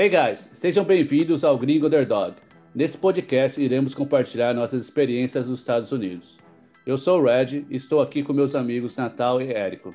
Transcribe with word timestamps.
Hey 0.00 0.08
guys, 0.08 0.48
sejam 0.54 0.82
bem-vindos 0.82 1.44
ao 1.44 1.58
Gringo 1.58 1.84
Underdog. 1.84 2.34
Nesse 2.74 2.96
podcast 2.96 3.60
iremos 3.60 3.94
compartilhar 3.94 4.54
nossas 4.54 4.82
experiências 4.82 5.46
nos 5.46 5.60
Estados 5.60 5.92
Unidos. 5.92 6.38
Eu 6.86 6.96
sou 6.96 7.20
o 7.20 7.24
Red 7.24 7.66
e 7.68 7.76
estou 7.76 8.00
aqui 8.00 8.22
com 8.22 8.32
meus 8.32 8.54
amigos 8.54 8.96
Natal 8.96 9.42
e 9.42 9.52
Érico. 9.52 9.90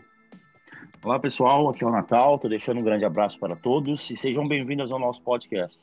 Olá 1.03 1.17
pessoal, 1.17 1.67
aqui 1.69 1.83
é 1.83 1.87
o 1.87 1.91
Natal, 1.91 2.35
estou 2.35 2.47
deixando 2.47 2.81
um 2.81 2.83
grande 2.83 3.03
abraço 3.03 3.39
para 3.39 3.55
todos 3.55 4.07
e 4.11 4.15
sejam 4.15 4.47
bem-vindos 4.47 4.91
ao 4.91 4.99
nosso 4.99 5.23
podcast. 5.23 5.81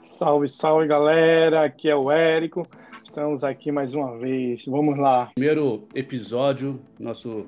Salve, 0.00 0.48
salve 0.48 0.86
galera, 0.86 1.64
aqui 1.64 1.90
é 1.90 1.94
o 1.94 2.10
Érico, 2.10 2.66
estamos 3.04 3.44
aqui 3.44 3.70
mais 3.70 3.94
uma 3.94 4.16
vez, 4.16 4.64
vamos 4.64 4.98
lá. 4.98 5.26
Primeiro 5.34 5.86
episódio, 5.94 6.80
nosso 6.98 7.44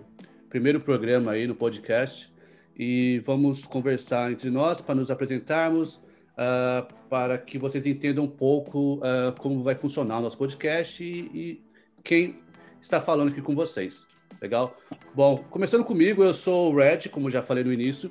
primeiro 0.51 0.79
programa 0.79 1.33
aí 1.33 1.47
no 1.47 1.55
podcast 1.55 2.31
e 2.77 3.19
vamos 3.21 3.65
conversar 3.65 4.33
entre 4.33 4.51
nós 4.51 4.81
para 4.81 4.95
nos 4.95 5.11
apresentarmos, 5.11 5.97
uh, 5.97 6.87
para 7.09 7.37
que 7.39 7.59
vocês 7.59 7.87
entendam 7.87 8.25
um 8.25 8.31
pouco 8.31 8.97
uh, 8.97 9.39
como 9.39 9.63
vai 9.63 9.75
funcionar 9.75 10.19
o 10.19 10.23
nosso 10.23 10.39
podcast 10.39 11.03
e, 11.05 11.21
e, 11.35 11.65
quem 12.03 12.39
está 12.81 13.01
falando 13.01 13.31
aqui 13.31 13.43
com 13.43 13.55
vocês. 13.55 14.07
Legal? 14.41 14.75
Bom, 15.15 15.37
começando 15.51 15.85
comigo, 15.85 16.25
eu 16.25 16.33
sou 16.33 16.73
o 16.73 16.77
Red, 16.77 17.11
como 17.11 17.31
já 17.31 17.43
falei 17.43 17.63
no 17.63 17.73
início. 17.73 18.11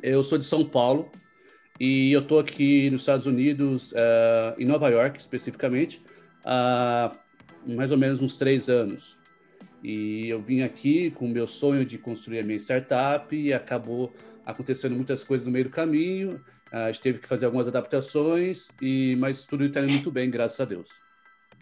Eu 0.00 0.22
sou 0.22 0.38
de 0.38 0.44
São 0.44 0.64
Paulo 0.64 1.10
e 1.80 2.12
eu 2.12 2.20
estou 2.20 2.38
aqui 2.38 2.88
nos 2.90 3.02
Estados 3.02 3.26
Unidos, 3.26 3.90
uh, 3.92 4.54
em 4.56 4.64
Nova 4.64 4.88
York 4.88 5.18
especificamente, 5.18 6.00
há 6.44 7.10
mais 7.66 7.90
ou 7.90 7.98
menos 7.98 8.22
uns 8.22 8.36
três 8.36 8.68
anos. 8.68 9.17
E 9.82 10.28
eu 10.28 10.40
vim 10.40 10.62
aqui 10.62 11.10
com 11.10 11.26
o 11.26 11.28
meu 11.28 11.46
sonho 11.46 11.84
de 11.84 11.98
construir 11.98 12.40
a 12.40 12.42
minha 12.42 12.58
startup 12.58 13.34
e 13.34 13.52
acabou 13.52 14.12
acontecendo 14.44 14.94
muitas 14.94 15.22
coisas 15.22 15.46
no 15.46 15.52
meio 15.52 15.64
do 15.64 15.70
caminho. 15.70 16.42
A 16.72 16.90
gente 16.90 17.00
teve 17.00 17.18
que 17.18 17.28
fazer 17.28 17.46
algumas 17.46 17.68
adaptações, 17.68 18.68
e 18.80 19.16
mas 19.18 19.44
tudo 19.44 19.64
está 19.64 19.80
indo 19.80 19.92
muito 19.92 20.10
bem, 20.10 20.30
graças 20.30 20.60
a 20.60 20.64
Deus. 20.64 20.90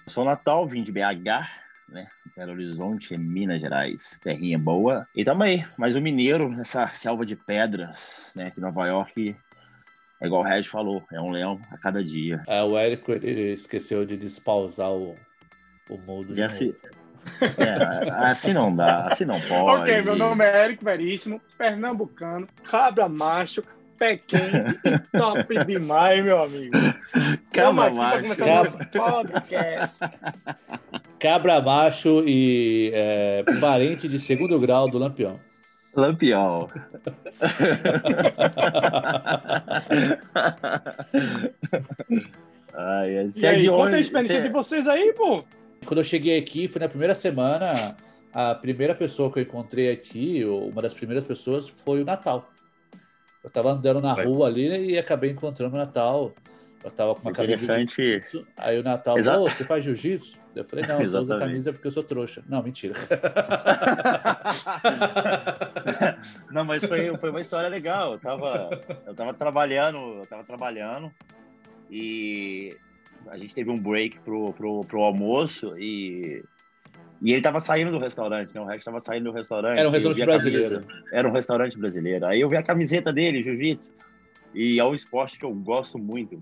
Eu 0.04 0.10
sou 0.10 0.24
Natal, 0.24 0.66
vim 0.66 0.82
de 0.82 0.90
BH, 0.90 1.48
né? 1.88 2.08
Belo 2.36 2.52
Horizonte, 2.52 3.16
Minas 3.16 3.60
Gerais, 3.60 4.18
terrinha 4.22 4.58
boa. 4.58 5.06
E 5.14 5.24
também, 5.24 5.64
mais 5.76 5.94
um 5.94 6.00
mineiro 6.00 6.48
nessa 6.48 6.92
selva 6.94 7.24
de 7.24 7.36
pedras, 7.36 8.32
né? 8.34 8.50
Que 8.50 8.60
Nova 8.60 8.86
York 8.86 9.36
é 10.20 10.26
igual 10.26 10.42
o 10.42 10.44
Red 10.44 10.64
falou, 10.64 11.04
é 11.12 11.20
um 11.20 11.30
leão 11.30 11.60
a 11.70 11.76
cada 11.76 12.02
dia. 12.02 12.42
É, 12.46 12.62
o 12.62 12.76
Érico 12.76 13.12
ele 13.12 13.52
esqueceu 13.52 14.04
de 14.04 14.16
despausar 14.16 14.90
o, 14.90 15.14
o 15.90 15.98
mundo. 15.98 16.34
Já 16.34 16.48
se, 16.48 16.74
é, 17.40 18.10
assim 18.30 18.52
não 18.52 18.74
dá, 18.74 19.02
assim 19.02 19.24
não 19.24 19.40
pode. 19.40 19.82
ok, 19.82 20.02
meu 20.02 20.16
nome 20.16 20.44
é 20.44 20.64
Érico 20.64 20.84
Veríssimo, 20.84 21.40
pernambucano, 21.58 22.48
cabra 22.64 23.08
macho, 23.08 23.62
pé 23.98 24.16
quente 24.16 24.78
e 24.84 24.98
top 25.18 25.58
demais, 25.66 26.24
meu 26.24 26.42
amigo. 26.42 26.72
Cabra 27.52 27.90
macho. 27.90 28.36
Cabra... 28.36 28.88
podcast. 28.92 29.98
Cabra 31.18 31.60
macho 31.60 32.22
e 32.26 32.90
é, 32.94 33.44
parente 33.60 34.08
de 34.08 34.18
segundo 34.20 34.58
grau 34.58 34.88
do 34.88 34.98
Lampião. 34.98 35.38
Lampião. 35.94 36.68
Ai, 42.78 43.26
e 43.34 43.46
aí, 43.46 43.66
conta 43.68 43.96
a 43.96 44.00
experiência 44.00 44.42
de 44.42 44.50
vocês 44.50 44.86
aí, 44.86 45.10
pô. 45.14 45.42
Quando 45.86 45.98
eu 45.98 46.04
cheguei 46.04 46.38
aqui, 46.38 46.68
foi 46.68 46.80
na 46.80 46.88
primeira 46.88 47.14
semana, 47.14 47.96
a 48.32 48.54
primeira 48.54 48.94
pessoa 48.94 49.32
que 49.32 49.38
eu 49.38 49.42
encontrei 49.42 49.90
aqui, 49.90 50.44
uma 50.44 50.82
das 50.82 50.92
primeiras 50.92 51.24
pessoas, 51.24 51.68
foi 51.68 52.02
o 52.02 52.04
Natal. 52.04 52.50
Eu 53.42 53.50
tava 53.50 53.70
andando 53.70 54.00
na 54.00 54.12
rua 54.12 54.48
ali 54.48 54.92
e 54.92 54.98
acabei 54.98 55.30
encontrando 55.30 55.76
o 55.76 55.78
Natal. 55.78 56.34
Eu 56.84 56.90
tava 56.90 57.14
com 57.14 57.22
uma 57.22 57.30
Interessante. 57.30 57.96
camisa. 57.96 58.46
Aí 58.58 58.78
o 58.78 58.82
Natal, 58.82 59.18
Exa... 59.18 59.38
você 59.38 59.64
faz 59.64 59.84
jiu-jitsu? 59.84 60.38
Eu 60.54 60.64
falei, 60.64 60.86
não, 60.86 61.00
eu 61.00 61.06
só 61.06 61.20
uso 61.20 61.34
a 61.34 61.38
camisa 61.38 61.72
porque 61.72 61.86
eu 61.86 61.90
sou 61.90 62.02
trouxa. 62.02 62.42
Não, 62.48 62.62
mentira. 62.62 62.94
não, 66.50 66.64
mas 66.64 66.84
foi, 66.84 67.16
foi 67.16 67.30
uma 67.30 67.40
história 67.40 67.68
legal. 67.68 68.12
Eu 68.12 68.18
tava, 68.18 68.80
eu 69.06 69.14
tava 69.14 69.34
trabalhando, 69.34 69.98
eu 70.18 70.26
tava 70.26 70.44
trabalhando 70.44 71.12
e 71.90 72.76
a 73.28 73.38
gente 73.38 73.54
teve 73.54 73.70
um 73.70 73.76
break 73.76 74.18
pro, 74.20 74.52
pro, 74.52 74.80
pro 74.80 75.00
almoço 75.02 75.78
e, 75.78 76.42
e 77.22 77.32
ele 77.32 77.42
tava 77.42 77.60
saindo 77.60 77.90
do 77.90 77.98
restaurante, 77.98 78.54
né? 78.54 78.60
O 78.60 78.64
resto 78.64 78.84
tava 78.84 79.00
saindo 79.00 79.24
do 79.24 79.32
restaurante. 79.32 79.78
Era 79.78 79.88
um 79.88 79.92
restaurante 79.92 80.24
brasileiro. 80.24 80.80
Era 81.12 81.28
um 81.28 81.32
restaurante 81.32 81.78
brasileiro. 81.78 82.26
Aí 82.26 82.40
eu 82.40 82.48
vi 82.48 82.56
a 82.56 82.62
camiseta 82.62 83.12
dele, 83.12 83.42
jiu-jitsu. 83.42 83.90
E 84.54 84.78
é 84.78 84.84
um 84.84 84.94
esporte 84.94 85.38
que 85.38 85.44
eu 85.44 85.54
gosto 85.54 85.98
muito. 85.98 86.40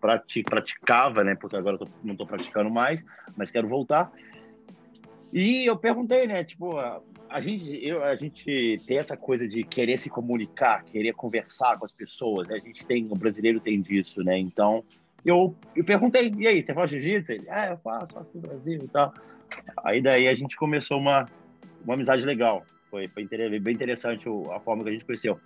Praticava, 0.00 1.22
né? 1.24 1.34
Porque 1.34 1.56
agora 1.56 1.76
eu 1.76 1.78
tô, 1.80 1.86
não 2.02 2.16
tô 2.16 2.26
praticando 2.26 2.70
mais, 2.70 3.04
mas 3.36 3.50
quero 3.50 3.68
voltar. 3.68 4.10
E 5.32 5.66
eu 5.66 5.76
perguntei, 5.76 6.26
né? 6.26 6.42
Tipo, 6.42 6.78
a, 6.78 7.02
a 7.28 7.40
gente, 7.40 7.86
eu, 7.86 8.02
a 8.02 8.16
gente 8.16 8.80
tem 8.86 8.98
essa 8.98 9.16
coisa 9.16 9.46
de 9.46 9.62
querer 9.62 9.98
se 9.98 10.08
comunicar, 10.08 10.84
querer 10.84 11.12
conversar 11.12 11.78
com 11.78 11.84
as 11.84 11.92
pessoas. 11.92 12.48
Né? 12.48 12.56
A 12.56 12.66
gente 12.66 12.86
tem, 12.86 13.06
o 13.10 13.14
brasileiro 13.14 13.60
tem 13.60 13.80
disso, 13.80 14.22
né? 14.24 14.38
Então, 14.38 14.82
eu, 15.24 15.54
eu 15.74 15.84
perguntei, 15.84 16.32
e 16.38 16.46
aí, 16.46 16.62
você 16.62 16.72
faz 16.72 16.90
jiu-jitsu? 16.90 17.32
Ele, 17.32 17.46
ah, 17.48 17.70
eu 17.70 17.78
faço, 17.78 18.12
faço 18.12 18.30
no 18.34 18.40
Brasil 18.40 18.78
e 18.82 18.88
tal. 18.88 19.12
Aí 19.84 20.00
daí 20.00 20.28
a 20.28 20.34
gente 20.34 20.56
começou 20.56 20.98
uma, 20.98 21.26
uma 21.84 21.94
amizade 21.94 22.24
legal. 22.24 22.64
Foi, 22.90 23.08
foi 23.08 23.58
bem 23.58 23.74
interessante 23.74 24.26
a 24.50 24.60
forma 24.60 24.82
que 24.82 24.90
a 24.90 24.92
gente 24.92 25.04
conheceu. 25.04 25.38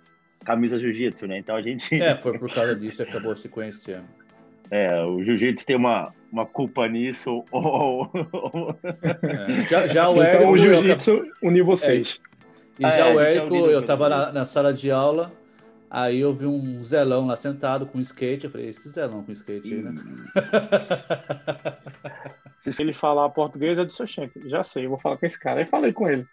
Camisa 0.45 0.77
jiu-jitsu, 0.77 1.27
né? 1.27 1.37
Então 1.37 1.55
a 1.55 1.61
gente. 1.61 1.95
É, 1.95 2.15
foi 2.17 2.37
por 2.37 2.53
causa 2.53 2.75
disso 2.75 3.03
que 3.03 3.09
acabou 3.09 3.35
se 3.35 3.49
conhecendo. 3.49 4.05
É, 4.71 5.03
o 5.03 5.21
jiu-jitsu 5.21 5.67
tem 5.67 5.75
uma, 5.75 6.11
uma 6.31 6.47
culpa 6.47 6.87
nisso. 6.87 7.43
Ou... 7.51 8.09
É, 9.21 9.61
já, 9.61 9.85
já 9.85 10.09
o 10.09 10.23
Érico. 10.23 10.41
Então, 10.41 10.51
o 10.51 10.57
jiu-jitsu 10.57 11.31
uniu 11.43 11.63
vocês. 11.63 12.19
É, 12.81 12.87
e 12.87 12.89
já 12.89 13.07
é, 13.09 13.13
o 13.13 13.19
Érico, 13.19 13.55
eu 13.55 13.81
estava 13.81 14.09
na, 14.09 14.31
na 14.31 14.45
sala 14.45 14.73
de 14.73 14.89
aula 14.89 15.31
Aí 15.93 16.19
eu 16.21 16.33
vi 16.33 16.47
um 16.47 16.81
Zelão 16.81 17.27
lá 17.27 17.37
sentado 17.37 17.85
com 17.85 18.01
skate. 18.01 18.45
Eu 18.45 18.51
falei, 18.51 18.69
esse 18.69 18.89
Zelão 18.89 19.23
com 19.23 19.31
skate 19.31 19.75
aí, 19.75 19.83
né? 19.83 19.93
Se 22.67 22.81
ele 22.81 22.95
falar 22.95 23.29
português, 23.29 23.77
é 23.77 23.85
de 23.85 23.91
seu 23.91 24.07
Já 24.47 24.63
sei, 24.63 24.85
eu 24.85 24.89
vou 24.89 24.99
falar 24.99 25.17
com 25.17 25.27
esse 25.27 25.39
cara. 25.39 25.59
Aí 25.59 25.67
falei 25.67 25.93
com 25.93 26.09
ele. 26.09 26.25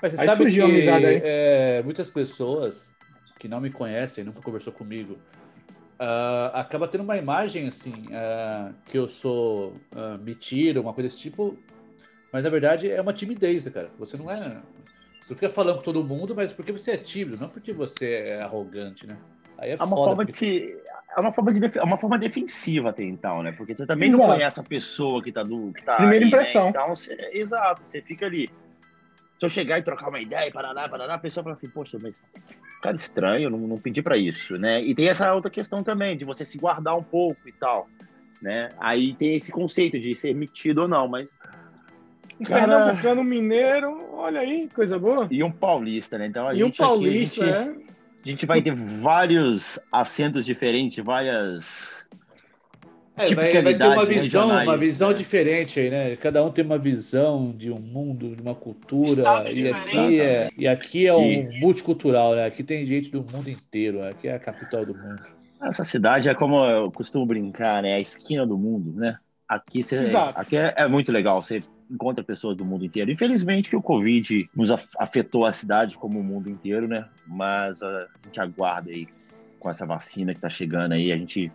Mas 0.00 0.14
você 0.14 0.20
aí 0.22 0.26
sabe 0.26 0.50
que 0.50 0.58
é, 1.22 1.82
muitas 1.82 2.08
pessoas 2.08 2.90
que 3.38 3.46
não 3.46 3.60
me 3.60 3.70
conhecem, 3.70 4.24
nunca 4.24 4.40
conversou 4.40 4.72
comigo, 4.72 5.18
uh, 6.00 6.48
acaba 6.54 6.88
tendo 6.88 7.04
uma 7.04 7.18
imagem 7.18 7.68
assim, 7.68 8.06
uh, 8.06 8.72
que 8.86 8.96
eu 8.96 9.06
sou 9.06 9.76
uh, 9.94 10.16
metido, 10.24 10.80
uma 10.80 10.94
coisa 10.94 11.10
desse 11.10 11.20
tipo. 11.20 11.58
Mas 12.32 12.42
na 12.42 12.48
verdade 12.48 12.90
é 12.90 13.02
uma 13.02 13.12
timidez, 13.12 13.66
né, 13.66 13.70
cara. 13.70 13.90
Você 13.98 14.16
não 14.16 14.30
é 14.30 14.62
você 15.28 15.34
fica 15.34 15.50
falando 15.50 15.76
com 15.76 15.82
todo 15.82 16.02
mundo, 16.02 16.34
mas 16.34 16.54
porque 16.54 16.72
você 16.72 16.92
é 16.92 16.96
tímido, 16.96 17.36
não 17.38 17.50
porque 17.50 17.70
você 17.72 18.14
é 18.14 18.42
arrogante, 18.42 19.06
né? 19.06 19.16
Aí 19.58 19.70
é, 19.70 19.72
é 19.74 19.84
uma 19.84 19.96
forma 19.96 20.24
porque... 20.24 20.32
de 20.32 20.76
é 21.14 21.20
uma 21.20 21.32
forma 21.32 21.52
de 21.52 21.78
é 21.78 21.82
uma 21.82 21.98
forma 21.98 22.18
defensiva 22.18 22.88
até 22.90 23.02
então, 23.02 23.42
né? 23.42 23.52
Porque 23.52 23.74
você 23.74 23.84
também 23.84 24.08
exato. 24.08 24.22
não 24.22 24.34
conhece 24.34 24.60
a 24.60 24.62
pessoa 24.62 25.22
que 25.22 25.30
tá 25.30 25.42
do 25.42 25.72
que 25.74 25.84
tá 25.84 25.96
primeira 25.96 26.24
aí, 26.24 26.28
impressão. 26.28 26.64
Né? 26.64 26.70
Então, 26.70 26.96
você, 26.96 27.30
exato, 27.34 27.82
você 27.84 28.00
fica 28.00 28.24
ali. 28.24 28.50
Se 29.38 29.44
eu 29.44 29.50
chegar 29.50 29.78
e 29.78 29.82
trocar 29.82 30.08
uma 30.08 30.18
ideia, 30.18 30.50
parará, 30.50 30.88
parará, 30.88 31.14
a 31.14 31.18
pessoa 31.18 31.44
fala 31.44 31.54
assim, 31.54 31.68
poxa, 31.68 31.98
mas 32.00 32.14
cara 32.80 32.96
estranho, 32.96 33.50
não, 33.50 33.58
não 33.58 33.76
pedi 33.76 34.00
para 34.00 34.16
isso, 34.16 34.56
né? 34.56 34.80
E 34.80 34.94
tem 34.94 35.08
essa 35.08 35.34
outra 35.34 35.50
questão 35.50 35.82
também 35.82 36.16
de 36.16 36.24
você 36.24 36.44
se 36.44 36.56
guardar 36.56 36.96
um 36.96 37.02
pouco 37.02 37.46
e 37.46 37.52
tal, 37.52 37.86
né? 38.40 38.70
Aí 38.78 39.14
tem 39.14 39.36
esse 39.36 39.52
conceito 39.52 39.98
de 39.98 40.16
ser 40.16 40.34
metido 40.34 40.82
ou 40.82 40.88
não, 40.88 41.06
mas 41.06 41.28
Cara... 42.44 42.66
Pernambucano 42.66 43.24
mineiro, 43.24 43.98
olha 44.12 44.40
aí, 44.40 44.68
coisa 44.74 44.98
boa. 44.98 45.26
E 45.30 45.42
um 45.42 45.50
paulista, 45.50 46.18
né? 46.18 46.26
Então 46.26 46.46
a 46.46 46.54
e 46.54 46.58
gente 46.58 46.82
um 46.82 46.86
paulista, 46.86 47.44
aqui, 47.44 47.52
a 47.52 47.64
gente, 47.64 47.80
é. 47.80 47.98
A 48.24 48.28
gente 48.28 48.46
vai 48.46 48.62
ter 48.62 48.74
vários 48.74 49.78
acentos 49.90 50.44
diferentes, 50.44 51.04
várias 51.04 51.98
é, 53.18 53.34
vai, 53.34 53.62
vai, 53.62 53.74
ter 53.74 53.84
uma 53.84 54.06
visão, 54.06 54.48
uma 54.62 54.76
visão 54.76 55.08
né? 55.08 55.14
diferente 55.14 55.80
aí, 55.80 55.90
né? 55.90 56.16
Cada 56.16 56.44
um 56.44 56.50
tem 56.50 56.64
uma 56.64 56.78
visão 56.78 57.52
de 57.56 57.72
um 57.72 57.80
mundo, 57.80 58.36
de 58.36 58.40
uma 58.40 58.54
cultura. 58.54 59.50
E 59.52 59.68
aqui, 59.68 60.20
é, 60.20 60.48
e 60.56 60.68
aqui 60.68 61.06
é 61.06 61.14
um 61.14 61.50
multicultural, 61.58 62.36
né? 62.36 62.46
Aqui 62.46 62.62
tem 62.62 62.84
gente 62.84 63.10
do 63.10 63.18
mundo 63.18 63.50
inteiro. 63.50 63.98
Né? 63.98 64.10
Aqui 64.10 64.28
é 64.28 64.34
a 64.34 64.38
capital 64.38 64.84
do 64.84 64.94
mundo. 64.94 65.20
Essa 65.60 65.82
cidade 65.82 66.28
é 66.28 66.34
como 66.34 66.64
eu 66.64 66.92
costumo 66.92 67.26
brincar, 67.26 67.82
né? 67.82 67.90
É 67.90 67.94
a 67.94 68.00
esquina 68.00 68.46
do 68.46 68.56
mundo, 68.56 68.92
né? 68.92 69.18
Aqui, 69.48 69.82
você, 69.82 69.98
aqui 70.36 70.56
é, 70.56 70.74
é 70.76 70.86
muito 70.86 71.10
legal. 71.10 71.42
Você 71.42 71.64
encontra 71.90 72.22
pessoas 72.22 72.56
do 72.56 72.64
mundo 72.64 72.84
inteiro. 72.84 73.10
Infelizmente 73.10 73.70
que 73.70 73.76
o 73.76 73.82
Covid 73.82 74.48
nos 74.54 74.70
afetou 74.98 75.44
a 75.44 75.52
cidade 75.52 75.96
como 75.96 76.18
o 76.18 76.24
mundo 76.24 76.50
inteiro, 76.50 76.86
né? 76.86 77.06
Mas 77.26 77.82
a 77.82 78.08
gente 78.24 78.40
aguarda 78.40 78.90
aí 78.90 79.06
com 79.58 79.68
essa 79.68 79.84
vacina 79.84 80.32
que 80.32 80.38
está 80.38 80.48
chegando 80.48 80.92
aí, 80.92 81.10
a 81.12 81.16
gente 81.16 81.50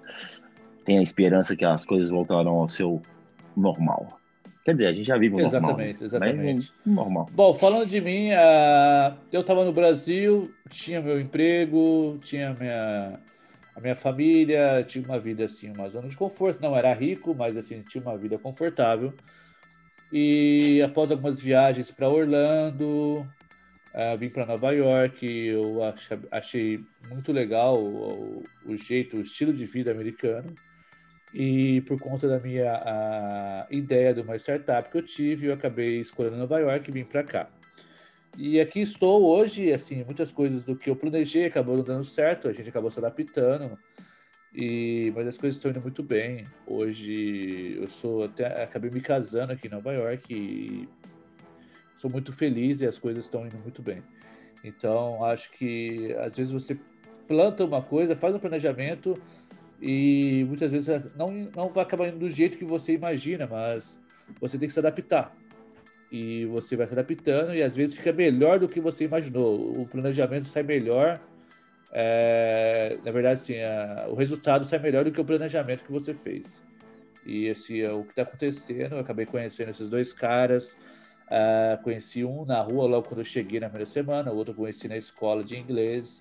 tem 0.83 1.00
a 1.00 1.01
esperança 1.01 1.56
que 1.56 1.63
as 1.63 1.85
coisas 1.85 2.09
voltarão 2.09 2.56
ao 2.56 2.68
seu 2.68 3.01
normal. 3.56 4.07
Quer 4.65 4.75
dizer, 4.75 4.88
a 4.88 4.94
gente 4.94 5.07
já 5.07 5.18
vive 5.18 5.35
o 5.35 5.39
normal. 5.39 5.62
Exatamente, 5.62 6.03
exatamente. 6.03 6.74
normal. 6.85 7.25
Bom, 7.33 7.53
falando 7.53 7.85
de 7.85 8.00
mim, 8.00 8.31
uh, 8.31 9.13
eu 9.31 9.41
estava 9.41 9.65
no 9.65 9.74
Brasil, 9.74 10.53
tinha 10.69 11.01
meu 11.01 11.19
emprego, 11.19 12.18
tinha 12.24 12.53
minha 12.57 13.19
a 13.75 13.81
minha 13.81 13.95
família, 13.95 14.83
tinha 14.88 15.03
uma 15.03 15.19
vida 15.19 15.45
assim, 15.45 15.71
uma 15.71 15.89
zona 15.89 16.07
de 16.07 16.15
conforto, 16.15 16.62
não 16.62 16.75
era 16.75 16.94
rico, 16.94 17.33
mas 17.33 17.57
assim, 17.57 17.81
tinha 17.81 18.03
uma 18.03 18.15
vida 18.15 18.38
confortável. 18.38 19.13
E 20.15 20.80
após 20.83 21.10
algumas 21.10 21.39
viagens 21.39 21.89
para 21.89 22.07
Orlando, 22.07 23.27
uh, 23.95 24.15
vim 24.19 24.30
para 24.30 24.45
Nova 24.45 24.69
York, 24.71 25.25
eu 25.25 25.80
achei 26.30 26.86
muito 27.10 27.31
legal 27.31 27.83
o, 27.83 28.44
o, 28.63 28.77
jeito, 28.77 29.18
o 29.18 29.21
estilo 29.21 29.51
de 29.51 29.65
vida 29.65 29.89
americano. 29.89 30.54
E 31.33 31.81
por 31.88 32.00
conta 32.00 32.27
da 32.27 32.39
minha 32.39 33.65
ideia 33.71 34.13
de 34.13 34.21
uma 34.21 34.36
startup 34.36 34.88
que 34.88 35.00
eu 35.00 35.01
tive, 35.01 35.48
eu 35.48 35.54
acabei 35.56 36.00
escolhendo 36.01 36.38
Nova 36.38 36.59
York 36.59 36.92
e 36.92 36.94
vim 36.94 37.06
para 37.06 37.24
cá. 37.24 37.50
E 38.38 38.59
aqui 38.59 38.81
estou 38.81 39.25
hoje, 39.25 39.71
assim, 39.71 40.04
muitas 40.04 40.31
coisas 40.31 40.63
do 40.63 40.75
que 40.75 40.92
eu 40.92 40.95
planejei 40.95 41.45
acabou 41.45 41.81
dando 41.81 42.04
certo, 42.04 42.48
a 42.48 42.54
gente 42.54 42.69
acabou 42.69 42.92
se 42.92 43.00
adaptando. 43.00 43.80
E, 44.56 45.12
mas 45.16 45.28
as 45.28 45.38
coisas 45.38 45.58
estão 45.58 45.72
indo 45.72 45.82
muito 45.82 46.04
bem. 46.04 46.44
Hoje 46.68 47.78
eu 47.80 47.88
sou 47.88 48.26
até 48.26 48.64
acabei 48.64 48.92
me 48.92 49.02
casando 49.02 49.52
aqui 49.52 49.68
em 49.68 49.72
Nova 49.72 49.92
York 49.94 50.34
e 50.34 50.88
sou 51.96 52.12
muito 52.12 52.32
feliz 52.32 52.82
e 52.82 52.86
as 52.86 53.00
coisas 53.00 53.26
estão 53.26 53.46
indo 53.46 53.58
muito 53.58 53.82
bem. 53.82 54.04
Então 54.64 55.24
acho 55.26 55.52
que 55.52 56.16
às 56.20 56.38
vezes 56.38 56.52
você 56.52 56.78
planta 57.28 57.66
uma 57.66 57.82
coisa, 57.82 58.16
faz 58.16 58.36
um 58.36 58.40
planejamento 58.40 59.16
e 59.82 60.46
muitas 60.48 60.72
vezes 60.72 60.88
não 61.16 61.28
não 61.56 61.70
vai 61.74 61.84
acabar 61.84 62.08
indo 62.08 62.20
do 62.20 62.30
jeito 62.30 62.58
que 62.58 62.66
você 62.66 62.94
imagina, 62.94 63.48
mas 63.48 64.00
você 64.40 64.58
tem 64.58 64.68
que 64.68 64.74
se 64.74 64.80
adaptar 64.80 65.36
e 66.14 66.46
você 66.46 66.76
vai 66.76 66.86
se 66.86 66.94
adaptando 66.94 67.56
e 67.56 67.64
às 67.64 67.76
vezes 67.76 67.96
fica 67.96 68.14
melhor 68.14 68.60
do 68.60 68.70
que 68.70 68.80
você 68.80 69.06
imaginou. 69.06 69.82
O 69.82 69.88
planejamento 69.88 70.46
sai 70.46 70.62
melhor. 70.62 71.20
É, 71.95 72.98
na 73.06 73.12
verdade, 73.12 73.40
sim, 73.40 73.54
o 74.10 74.16
resultado 74.16 74.66
sai 74.66 74.80
melhor 74.80 75.04
do 75.04 75.12
que 75.12 75.22
o 75.22 75.25
planejamento 75.25 75.84
que 75.84 75.92
você 75.92 76.13
fez. 76.13 76.62
E 77.25 77.45
esse 77.45 77.81
é 77.81 77.92
o 77.92 78.04
que 78.04 78.10
está 78.10 78.24
acontecendo. 78.24 78.94
Eu 78.94 79.00
acabei 79.00 79.25
conhecendo 79.25 79.69
esses 79.69 79.88
dois 79.88 80.12
caras. 80.12 80.75
Uh, 81.25 81.81
conheci 81.84 82.25
um 82.25 82.45
na 82.45 82.62
rua 82.62 82.86
logo 82.86 83.07
quando 83.07 83.19
eu 83.19 83.25
cheguei 83.25 83.60
na 83.60 83.68
primeira 83.68 83.90
semana, 83.90 84.31
o 84.31 84.36
outro 84.36 84.51
eu 84.51 84.57
conheci 84.57 84.88
na 84.88 84.98
escola 84.98 85.44
de 85.44 85.57
inglês. 85.57 86.19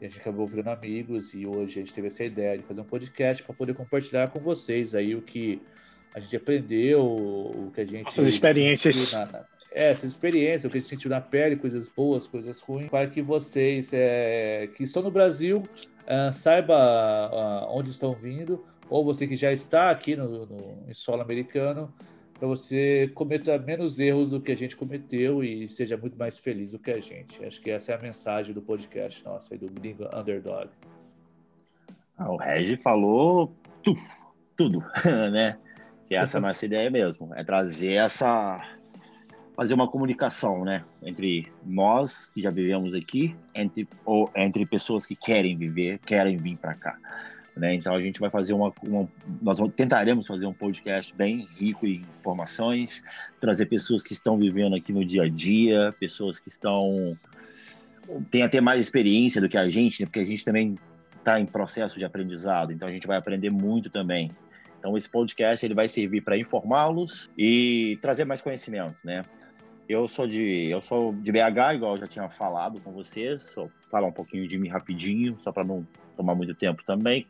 E 0.00 0.06
a 0.06 0.08
gente 0.08 0.20
acabou 0.20 0.46
virando 0.46 0.70
amigos 0.70 1.32
e 1.32 1.46
hoje 1.46 1.78
a 1.78 1.82
gente 1.82 1.94
teve 1.94 2.08
essa 2.08 2.24
ideia 2.24 2.58
de 2.58 2.64
fazer 2.64 2.80
um 2.80 2.84
podcast 2.84 3.42
para 3.44 3.54
poder 3.54 3.74
compartilhar 3.74 4.28
com 4.30 4.40
vocês 4.40 4.96
aí 4.96 5.14
o 5.14 5.22
que 5.22 5.62
a 6.12 6.18
gente 6.18 6.36
aprendeu, 6.36 7.04
o 7.04 7.70
que 7.72 7.82
a 7.82 7.84
gente. 7.84 8.08
Essas 8.08 8.26
experiências. 8.26 9.12
Na, 9.12 9.26
na, 9.26 9.44
essas 9.74 10.10
experiências, 10.10 10.64
o 10.64 10.68
que 10.68 10.78
a 10.78 10.80
gente 10.80 10.90
sentiu 10.90 11.10
na 11.10 11.20
pele, 11.20 11.56
coisas 11.56 11.88
boas, 11.88 12.26
coisas 12.26 12.60
ruins, 12.60 12.88
para 12.88 13.06
que 13.06 13.22
vocês 13.22 13.90
é, 13.92 14.68
que 14.74 14.82
estão 14.82 15.02
no 15.02 15.10
Brasil 15.10 15.58
uh, 15.58 16.32
saiba 16.32 16.74
uh, 17.32 17.76
onde 17.76 17.90
estão 17.90 18.12
vindo, 18.12 18.64
ou 18.88 19.04
você 19.04 19.26
que 19.26 19.36
já 19.36 19.52
está 19.52 19.90
aqui 19.90 20.14
no, 20.16 20.46
no 20.46 20.84
em 20.88 20.94
solo 20.94 21.22
americano, 21.22 21.92
para 22.38 22.48
você 22.48 23.10
cometa 23.14 23.56
menos 23.56 24.00
erros 24.00 24.30
do 24.30 24.40
que 24.40 24.50
a 24.50 24.56
gente 24.56 24.76
cometeu 24.76 25.44
e 25.44 25.68
seja 25.68 25.96
muito 25.96 26.18
mais 26.18 26.38
feliz 26.38 26.72
do 26.72 26.78
que 26.78 26.90
a 26.90 27.00
gente. 27.00 27.44
Acho 27.44 27.60
que 27.60 27.70
essa 27.70 27.92
é 27.92 27.94
a 27.94 27.98
mensagem 27.98 28.52
do 28.52 28.60
podcast 28.60 29.24
nosso 29.24 29.52
aí, 29.52 29.58
do 29.58 29.70
Gringo 29.70 30.04
Underdog. 30.14 30.68
Ah, 32.18 32.30
o 32.30 32.36
Regi 32.36 32.76
falou 32.76 33.54
tuf, 33.82 34.00
tudo, 34.56 34.84
né? 35.32 35.56
Que 36.08 36.16
essa 36.16 36.36
é 36.36 36.40
a 36.40 36.42
nossa 36.42 36.66
ideia 36.66 36.90
mesmo, 36.90 37.32
é 37.34 37.44
trazer 37.44 37.92
essa 37.92 38.60
fazer 39.54 39.74
uma 39.74 39.86
comunicação, 39.86 40.64
né, 40.64 40.84
entre 41.02 41.50
nós 41.64 42.30
que 42.30 42.40
já 42.40 42.50
vivemos 42.50 42.94
aqui, 42.94 43.36
entre 43.54 43.86
ou 44.04 44.30
entre 44.34 44.64
pessoas 44.64 45.04
que 45.04 45.14
querem 45.14 45.56
viver, 45.56 45.98
querem 45.98 46.36
vir 46.36 46.56
para 46.56 46.74
cá, 46.74 46.98
né? 47.56 47.74
Então 47.74 47.94
a 47.94 48.00
gente 48.00 48.18
vai 48.18 48.30
fazer 48.30 48.54
uma, 48.54 48.72
uma, 48.86 49.08
nós 49.42 49.58
tentaremos 49.76 50.26
fazer 50.26 50.46
um 50.46 50.54
podcast 50.54 51.14
bem 51.14 51.46
rico 51.56 51.86
em 51.86 52.02
informações, 52.20 53.02
trazer 53.40 53.66
pessoas 53.66 54.02
que 54.02 54.14
estão 54.14 54.38
vivendo 54.38 54.74
aqui 54.74 54.92
no 54.92 55.04
dia 55.04 55.24
a 55.24 55.28
dia, 55.28 55.90
pessoas 56.00 56.40
que 56.40 56.48
estão 56.48 57.16
têm 58.30 58.42
até 58.42 58.60
mais 58.60 58.80
experiência 58.80 59.40
do 59.40 59.48
que 59.48 59.56
a 59.56 59.68
gente, 59.68 60.00
né? 60.00 60.06
porque 60.06 60.20
a 60.20 60.24
gente 60.24 60.44
também 60.44 60.76
está 61.18 61.38
em 61.38 61.46
processo 61.46 61.98
de 61.98 62.04
aprendizado, 62.04 62.72
então 62.72 62.88
a 62.88 62.92
gente 62.92 63.06
vai 63.06 63.16
aprender 63.16 63.50
muito 63.50 63.90
também. 63.90 64.28
Então 64.78 64.96
esse 64.96 65.08
podcast 65.08 65.64
ele 65.64 65.74
vai 65.74 65.86
servir 65.86 66.22
para 66.22 66.36
informá-los 66.36 67.28
e 67.38 67.98
trazer 68.02 68.24
mais 68.24 68.42
conhecimento, 68.42 68.96
né? 69.04 69.22
Eu 69.88 70.08
sou 70.08 70.26
de 70.26 70.70
eu 70.70 70.80
sou 70.80 71.12
de 71.12 71.32
BH, 71.32 71.74
igual 71.74 71.94
eu 71.94 71.98
já 71.98 72.06
tinha 72.06 72.28
falado 72.28 72.80
com 72.80 72.92
vocês. 72.92 73.42
Só 73.42 73.68
falar 73.90 74.08
um 74.08 74.12
pouquinho 74.12 74.46
de 74.46 74.58
mim 74.58 74.68
rapidinho, 74.68 75.38
só 75.40 75.52
para 75.52 75.64
não 75.64 75.86
tomar 76.16 76.34
muito 76.34 76.54
tempo 76.54 76.82
também. 76.84 77.26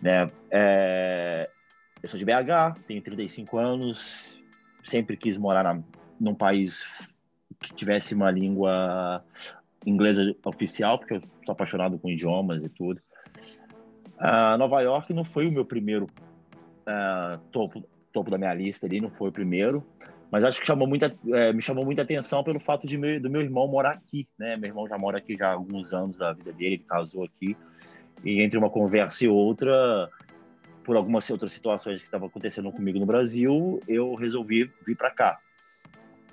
Né? 0.00 0.26
É, 0.50 1.50
eu 2.02 2.08
sou 2.08 2.18
de 2.18 2.24
BH, 2.24 2.80
tenho 2.86 3.00
35 3.00 3.56
anos, 3.58 4.36
sempre 4.84 5.16
quis 5.16 5.38
morar 5.38 5.62
na, 5.62 5.82
num 6.20 6.34
país 6.34 6.86
que 7.58 7.74
tivesse 7.74 8.14
uma 8.14 8.30
língua 8.30 9.24
inglesa 9.86 10.34
oficial, 10.44 10.98
porque 10.98 11.14
eu 11.14 11.20
sou 11.44 11.52
apaixonado 11.52 11.98
com 11.98 12.10
idiomas 12.10 12.64
e 12.64 12.68
tudo. 12.68 13.00
Uh, 14.18 14.56
Nova 14.58 14.80
York 14.80 15.12
não 15.12 15.24
foi 15.24 15.46
o 15.46 15.52
meu 15.52 15.64
primeiro 15.64 16.04
uh, 16.88 17.38
topo, 17.50 17.82
topo 18.12 18.30
da 18.30 18.38
minha 18.38 18.54
lista 18.54 18.86
ali, 18.86 19.00
não 19.00 19.10
foi 19.10 19.30
o 19.30 19.32
primeiro, 19.32 19.84
mas 20.34 20.42
acho 20.42 20.60
que 20.60 20.66
chamou 20.66 20.88
muita, 20.88 21.16
é, 21.28 21.52
me 21.52 21.62
chamou 21.62 21.84
muita 21.84 22.02
atenção 22.02 22.42
pelo 22.42 22.58
fato 22.58 22.88
de 22.88 22.98
meu, 22.98 23.20
do 23.20 23.30
meu 23.30 23.40
irmão 23.40 23.68
morar 23.68 23.92
aqui, 23.92 24.26
né? 24.36 24.56
Meu 24.56 24.68
irmão 24.68 24.88
já 24.88 24.98
mora 24.98 25.18
aqui 25.18 25.36
já 25.38 25.50
há 25.50 25.52
alguns 25.52 25.94
anos 25.94 26.16
da 26.16 26.32
vida 26.32 26.52
dele, 26.52 26.74
ele 26.74 26.84
casou 26.88 27.22
aqui, 27.22 27.56
e 28.24 28.42
entre 28.42 28.58
uma 28.58 28.68
conversa 28.68 29.24
e 29.24 29.28
outra, 29.28 30.10
por 30.82 30.96
algumas 30.96 31.30
outras 31.30 31.52
situações 31.52 32.00
que 32.00 32.08
estavam 32.08 32.26
acontecendo 32.26 32.72
comigo 32.72 32.98
no 32.98 33.06
Brasil, 33.06 33.78
eu 33.86 34.16
resolvi 34.16 34.68
vir 34.84 34.96
para 34.96 35.12
cá, 35.12 35.38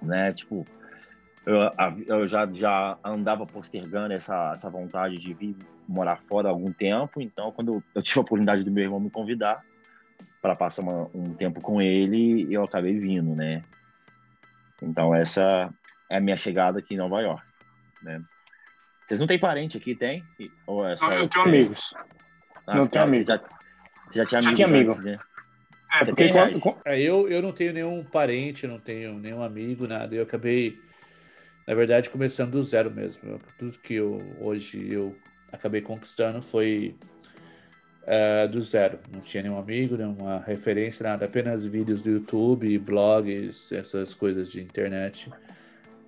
né? 0.01 0.31
Tipo, 0.31 0.65
eu, 1.45 1.59
eu, 2.07 2.27
já, 2.27 2.49
já 2.51 2.97
andava 3.03 3.45
postergando 3.45 4.15
essa, 4.15 4.51
essa 4.51 4.67
vontade 4.67 5.19
de 5.19 5.31
vir 5.31 5.55
morar 5.87 6.17
fora 6.27 6.47
há 6.47 6.51
algum 6.51 6.73
tempo, 6.73 7.21
então 7.21 7.51
quando 7.51 7.83
eu 7.93 8.01
tive 8.01 8.17
a 8.17 8.23
oportunidade 8.23 8.63
do 8.63 8.71
meu 8.71 8.83
irmão 8.83 8.99
me 8.99 9.11
convidar 9.11 9.63
para 10.41 10.55
passar 10.55 10.81
uma, 10.81 11.07
um 11.13 11.35
tempo 11.35 11.61
com 11.61 11.79
ele, 11.79 12.51
eu 12.51 12.63
acabei 12.63 12.97
vindo, 12.97 13.35
né? 13.35 13.61
Então 14.81 15.13
essa 15.13 15.73
é 16.09 16.17
a 16.17 16.21
minha 16.21 16.37
chegada 16.37 16.79
aqui 16.79 16.95
em 16.95 16.97
Nova 16.97 17.21
York, 17.21 17.45
né? 18.01 18.21
Vocês 19.05 19.19
não 19.19 19.27
têm 19.27 19.39
parente 19.39 19.77
aqui, 19.77 19.95
tem? 19.95 20.23
Ou 20.65 20.87
é 20.87 20.95
só 20.95 21.09
não, 21.09 21.17
eu 21.17 21.27
tenho 21.27 21.45
amigos. 21.45 21.93
Ah, 22.65 22.77
não 22.77 22.87
tenho 22.87 23.03
amigos. 23.03 23.27
Já, 23.27 23.41
já 24.11 24.25
tinha 24.25 24.39
amigos? 24.39 24.55
Tinha 24.55 24.67
amigo. 24.67 24.91
Antes, 24.91 25.05
né? 25.05 25.19
É, 25.93 26.05
porque 26.05 26.29
quando... 26.29 26.77
é, 26.85 26.99
eu, 27.01 27.27
eu 27.27 27.41
não 27.41 27.51
tenho 27.51 27.73
nenhum 27.73 28.03
parente, 28.03 28.65
não 28.65 28.79
tenho 28.79 29.19
nenhum 29.19 29.43
amigo, 29.43 29.87
nada. 29.87 30.15
Eu 30.15 30.23
acabei, 30.23 30.79
na 31.67 31.73
verdade, 31.73 32.09
começando 32.09 32.51
do 32.51 32.63
zero 32.63 32.89
mesmo. 32.89 33.39
Tudo 33.57 33.77
que 33.79 33.95
eu, 33.95 34.19
hoje 34.39 34.91
eu 34.91 35.17
acabei 35.51 35.81
conquistando 35.81 36.41
foi 36.41 36.95
uh, 38.03 38.47
do 38.47 38.61
zero. 38.61 38.99
Não 39.13 39.21
tinha 39.21 39.43
nenhum 39.43 39.57
amigo, 39.57 39.97
nenhuma 39.97 40.39
referência, 40.39 41.03
nada. 41.03 41.25
Apenas 41.25 41.65
vídeos 41.65 42.01
do 42.01 42.11
YouTube, 42.11 42.77
blogs, 42.79 43.71
essas 43.71 44.13
coisas 44.13 44.51
de 44.51 44.61
internet, 44.61 45.29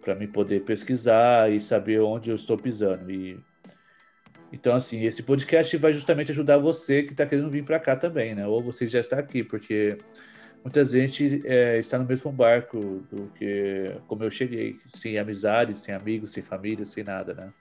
para 0.01 0.15
me 0.15 0.27
poder 0.27 0.61
pesquisar 0.61 1.51
e 1.51 1.59
saber 1.59 1.99
onde 2.01 2.29
eu 2.29 2.35
estou 2.35 2.57
pisando. 2.57 3.11
E 3.11 3.39
então, 4.51 4.75
assim, 4.75 5.01
esse 5.03 5.23
podcast 5.23 5.75
vai 5.77 5.91
justamente 5.93 6.31
ajudar 6.31 6.59
você 6.59 7.01
que 7.01 7.13
está 7.13 7.25
querendo 7.25 7.49
vir 7.49 7.63
para 7.63 7.79
cá 7.79 7.95
também, 7.95 8.35
né? 8.35 8.45
Ou 8.45 8.61
você 8.61 8.85
já 8.85 8.99
está 8.99 9.17
aqui, 9.17 9.43
porque 9.43 9.97
muita 10.63 10.85
gente 10.85 11.41
é, 11.43 11.79
está 11.79 11.97
no 11.97 12.05
mesmo 12.05 12.31
barco 12.31 12.79
do 13.11 13.31
que 13.35 13.95
como 14.05 14.23
eu 14.23 14.29
cheguei, 14.29 14.77
sem 14.85 15.17
amizades, 15.17 15.79
sem 15.79 15.95
amigos, 15.95 16.33
sem 16.33 16.43
família, 16.43 16.85
sem 16.85 17.03
nada, 17.03 17.33
né? 17.33 17.51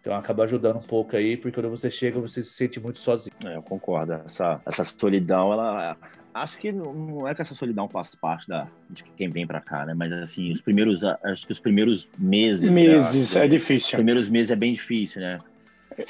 Então 0.00 0.14
acaba 0.14 0.44
ajudando 0.44 0.76
um 0.76 0.82
pouco 0.82 1.14
aí, 1.14 1.36
porque 1.36 1.60
quando 1.60 1.70
você 1.70 1.90
chega, 1.90 2.18
você 2.18 2.42
se 2.42 2.54
sente 2.54 2.80
muito 2.80 2.98
sozinho. 2.98 3.34
É, 3.44 3.56
eu 3.56 3.62
concordo. 3.62 4.14
Essa, 4.24 4.60
essa 4.64 4.82
solidão, 4.82 5.52
ela. 5.52 5.96
Acho 6.32 6.58
que 6.58 6.72
não 6.72 7.28
é 7.28 7.34
que 7.34 7.42
essa 7.42 7.54
solidão 7.54 7.88
faz 7.88 8.14
parte 8.14 8.48
da, 8.48 8.66
de 8.88 9.04
quem 9.04 9.28
vem 9.28 9.46
para 9.46 9.60
cá, 9.60 9.84
né? 9.84 9.92
Mas 9.94 10.10
assim, 10.12 10.50
os 10.50 10.62
primeiros. 10.62 11.04
Acho 11.04 11.46
que 11.46 11.52
os 11.52 11.60
primeiros 11.60 12.08
meses. 12.18 12.70
Meses, 12.70 13.36
é 13.36 13.46
difícil. 13.46 13.88
Os 13.88 13.94
primeiros 13.94 14.28
meses 14.30 14.50
é 14.50 14.56
bem 14.56 14.72
difícil, 14.72 15.20
né? 15.20 15.38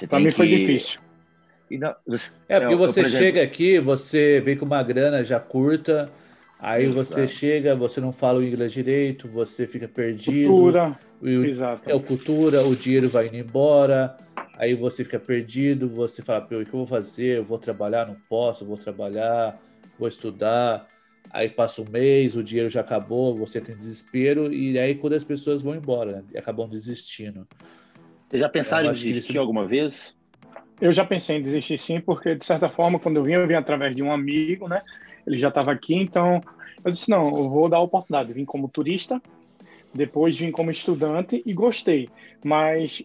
Para 0.09 0.21
mim 0.21 0.27
que... 0.27 0.33
foi 0.33 0.49
difícil. 0.49 1.01
Não, 1.71 1.95
você, 2.07 2.33
é, 2.49 2.59
porque 2.59 2.75
eu, 2.75 2.79
você 2.79 3.01
eu, 3.01 3.05
por 3.05 3.11
chega 3.11 3.39
exemplo... 3.39 3.43
aqui, 3.43 3.79
você 3.79 4.41
vem 4.41 4.57
com 4.57 4.67
uma 4.67 4.83
grana 4.83 5.25
já 5.25 5.39
curta, 5.39 6.11
aí 6.61 6.85
Exato. 6.85 6.97
você 6.97 7.29
chega, 7.29 7.75
você 7.75 8.01
não 8.01 8.13
fala 8.13 8.39
o 8.39 8.45
inglês 8.45 8.73
direito, 8.73 9.29
você 9.29 9.67
fica 9.67 9.89
perdido. 9.89 10.49
Cultura. 10.49 10.99
O, 11.21 11.29
Exato. 11.29 11.91
É 11.91 11.95
o 11.95 12.01
cultura, 12.01 12.63
o 12.63 12.75
dinheiro 12.75 13.09
vai 13.09 13.27
indo 13.27 13.37
embora, 13.37 14.17
aí 14.57 14.75
você 14.75 15.05
fica 15.05 15.19
perdido, 15.19 15.89
você 15.89 16.23
fala, 16.23 16.45
o 16.45 16.49
que 16.49 16.55
eu 16.55 16.65
vou 16.65 16.87
fazer? 16.87 17.39
Eu 17.39 17.45
vou 17.45 17.59
trabalhar? 17.59 18.07
Não 18.07 18.17
posso, 18.29 18.65
vou 18.65 18.77
trabalhar, 18.77 19.61
vou 19.99 20.09
estudar. 20.09 20.87
Aí 21.33 21.49
passa 21.49 21.81
um 21.81 21.87
mês, 21.89 22.35
o 22.35 22.43
dinheiro 22.43 22.69
já 22.71 22.81
acabou, 22.81 23.37
você 23.37 23.61
tem 23.61 23.77
desespero, 23.77 24.53
e 24.53 24.79
aí 24.79 24.95
quando 24.97 25.13
as 25.13 25.23
pessoas 25.23 25.63
vão 25.63 25.75
embora, 25.75 26.13
né? 26.13 26.25
e 26.35 26.39
acabam 26.39 26.69
desistindo. 26.69 27.47
Vocês 28.29 28.41
já 28.41 28.49
pensaram 28.49 28.91
em 28.91 28.93
desistir 28.93 29.33
isso... 29.33 29.41
alguma 29.41 29.67
vez? 29.67 30.17
Eu 30.81 30.93
já 30.93 31.05
pensei 31.05 31.37
em 31.37 31.43
desistir 31.43 31.79
sim, 31.79 32.01
porque 32.01 32.35
de 32.35 32.45
certa 32.45 32.69
forma, 32.69 32.99
quando 32.99 33.19
eu 33.19 33.23
vim, 33.23 33.33
eu 33.33 33.47
vim 33.47 33.55
através 33.55 33.95
de 33.95 34.03
um 34.03 34.11
amigo, 34.11 34.67
né? 34.67 34.79
Ele 35.27 35.37
já 35.37 35.49
estava 35.49 35.73
aqui, 35.73 35.95
então 35.95 36.41
eu 36.85 36.93
disse: 36.93 37.11
não, 37.11 37.27
eu 37.39 37.49
vou 37.49 37.69
dar 37.69 37.79
a 37.79 37.83
oportunidade. 37.83 38.33
Vim 38.33 38.45
como 38.45 38.69
turista, 38.69 39.21
depois 39.95 40.39
vim 40.39 40.51
como 40.51 40.71
estudante 40.71 41.43
e 41.45 41.53
gostei. 41.53 42.09
Mas 42.45 43.05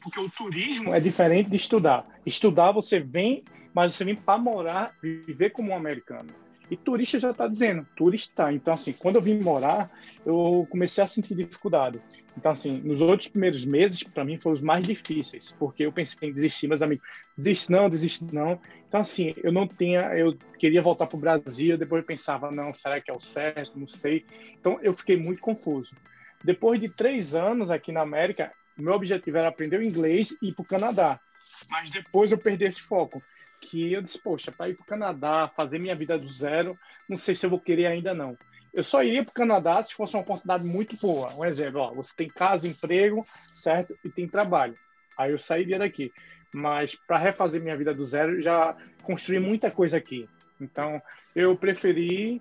porque 0.00 0.18
o 0.18 0.30
turismo 0.30 0.94
é 0.94 1.00
diferente 1.00 1.50
de 1.50 1.56
estudar. 1.56 2.06
Estudar 2.24 2.72
você 2.72 2.98
vem, 2.98 3.44
mas 3.74 3.94
você 3.94 4.04
vem 4.04 4.16
para 4.16 4.38
morar, 4.38 4.94
viver 5.02 5.50
como 5.50 5.72
um 5.72 5.76
americano. 5.76 6.30
E 6.70 6.76
turista 6.76 7.18
já 7.18 7.30
está 7.30 7.48
dizendo, 7.48 7.86
turista. 7.96 8.52
Então, 8.52 8.74
assim, 8.74 8.92
quando 8.92 9.16
eu 9.16 9.22
vim 9.22 9.42
morar, 9.42 9.90
eu 10.24 10.66
comecei 10.70 11.02
a 11.02 11.06
sentir 11.06 11.34
dificuldade. 11.34 12.00
Então, 12.36 12.52
assim, 12.52 12.78
nos 12.78 13.00
outros 13.00 13.28
primeiros 13.28 13.64
meses, 13.64 14.02
para 14.02 14.24
mim, 14.24 14.38
foram 14.38 14.54
os 14.54 14.62
mais 14.62 14.86
difíceis, 14.86 15.54
porque 15.58 15.84
eu 15.84 15.92
pensei 15.92 16.28
em 16.28 16.32
desistir, 16.32 16.68
meus 16.68 16.80
amigos, 16.80 17.04
desiste 17.36 17.72
não, 17.72 17.88
desiste 17.88 18.24
não. 18.32 18.58
Então, 18.88 19.00
assim, 19.00 19.32
eu 19.42 19.52
não 19.52 19.66
tinha, 19.66 20.02
eu 20.16 20.36
queria 20.58 20.80
voltar 20.80 21.06
para 21.06 21.16
o 21.16 21.20
Brasil, 21.20 21.76
depois 21.76 22.02
eu 22.02 22.06
pensava, 22.06 22.50
não, 22.50 22.72
será 22.72 23.00
que 23.00 23.10
é 23.10 23.14
o 23.14 23.20
certo? 23.20 23.78
Não 23.78 23.88
sei. 23.88 24.24
Então, 24.58 24.78
eu 24.80 24.94
fiquei 24.94 25.16
muito 25.16 25.40
confuso. 25.40 25.94
Depois 26.42 26.80
de 26.80 26.88
três 26.88 27.34
anos 27.34 27.70
aqui 27.70 27.92
na 27.92 28.00
América, 28.00 28.52
meu 28.76 28.94
objetivo 28.94 29.36
era 29.36 29.48
aprender 29.48 29.78
o 29.78 29.82
inglês 29.82 30.36
e 30.40 30.48
ir 30.48 30.54
para 30.54 30.62
o 30.62 30.66
Canadá. 30.66 31.20
Mas 31.68 31.90
depois 31.90 32.32
eu 32.32 32.38
perdi 32.38 32.64
esse 32.64 32.80
foco, 32.80 33.22
que 33.60 33.92
eu 33.92 34.00
disse, 34.00 34.18
poxa, 34.18 34.50
para 34.50 34.68
ir 34.70 34.74
para 34.74 34.82
o 34.82 34.86
Canadá, 34.86 35.50
fazer 35.54 35.78
minha 35.78 35.94
vida 35.94 36.18
do 36.18 36.28
zero, 36.28 36.78
não 37.08 37.16
sei 37.16 37.34
se 37.34 37.44
eu 37.44 37.50
vou 37.50 37.60
querer 37.60 37.86
ainda 37.86 38.14
não. 38.14 38.36
Eu 38.72 38.84
só 38.84 39.02
iria 39.02 39.22
para 39.24 39.30
o 39.30 39.34
Canadá 39.34 39.82
se 39.82 39.94
fosse 39.94 40.14
uma 40.14 40.22
oportunidade 40.22 40.64
muito 40.64 40.96
boa. 40.96 41.34
Um 41.34 41.44
exemplo, 41.44 41.80
ó, 41.80 41.92
você 41.92 42.12
tem 42.16 42.28
casa, 42.28 42.68
emprego, 42.68 43.24
certo? 43.52 43.96
E 44.04 44.08
tem 44.08 44.28
trabalho. 44.28 44.74
Aí 45.18 45.32
eu 45.32 45.38
sairia 45.38 45.78
daqui. 45.78 46.12
Mas 46.52 46.94
para 46.94 47.18
refazer 47.18 47.60
minha 47.60 47.76
vida 47.76 47.92
do 47.92 48.06
zero, 48.06 48.40
já 48.40 48.76
construí 49.02 49.38
muita 49.38 49.70
coisa 49.70 49.96
aqui. 49.96 50.28
Então, 50.60 51.02
eu 51.34 51.56
preferi. 51.56 52.40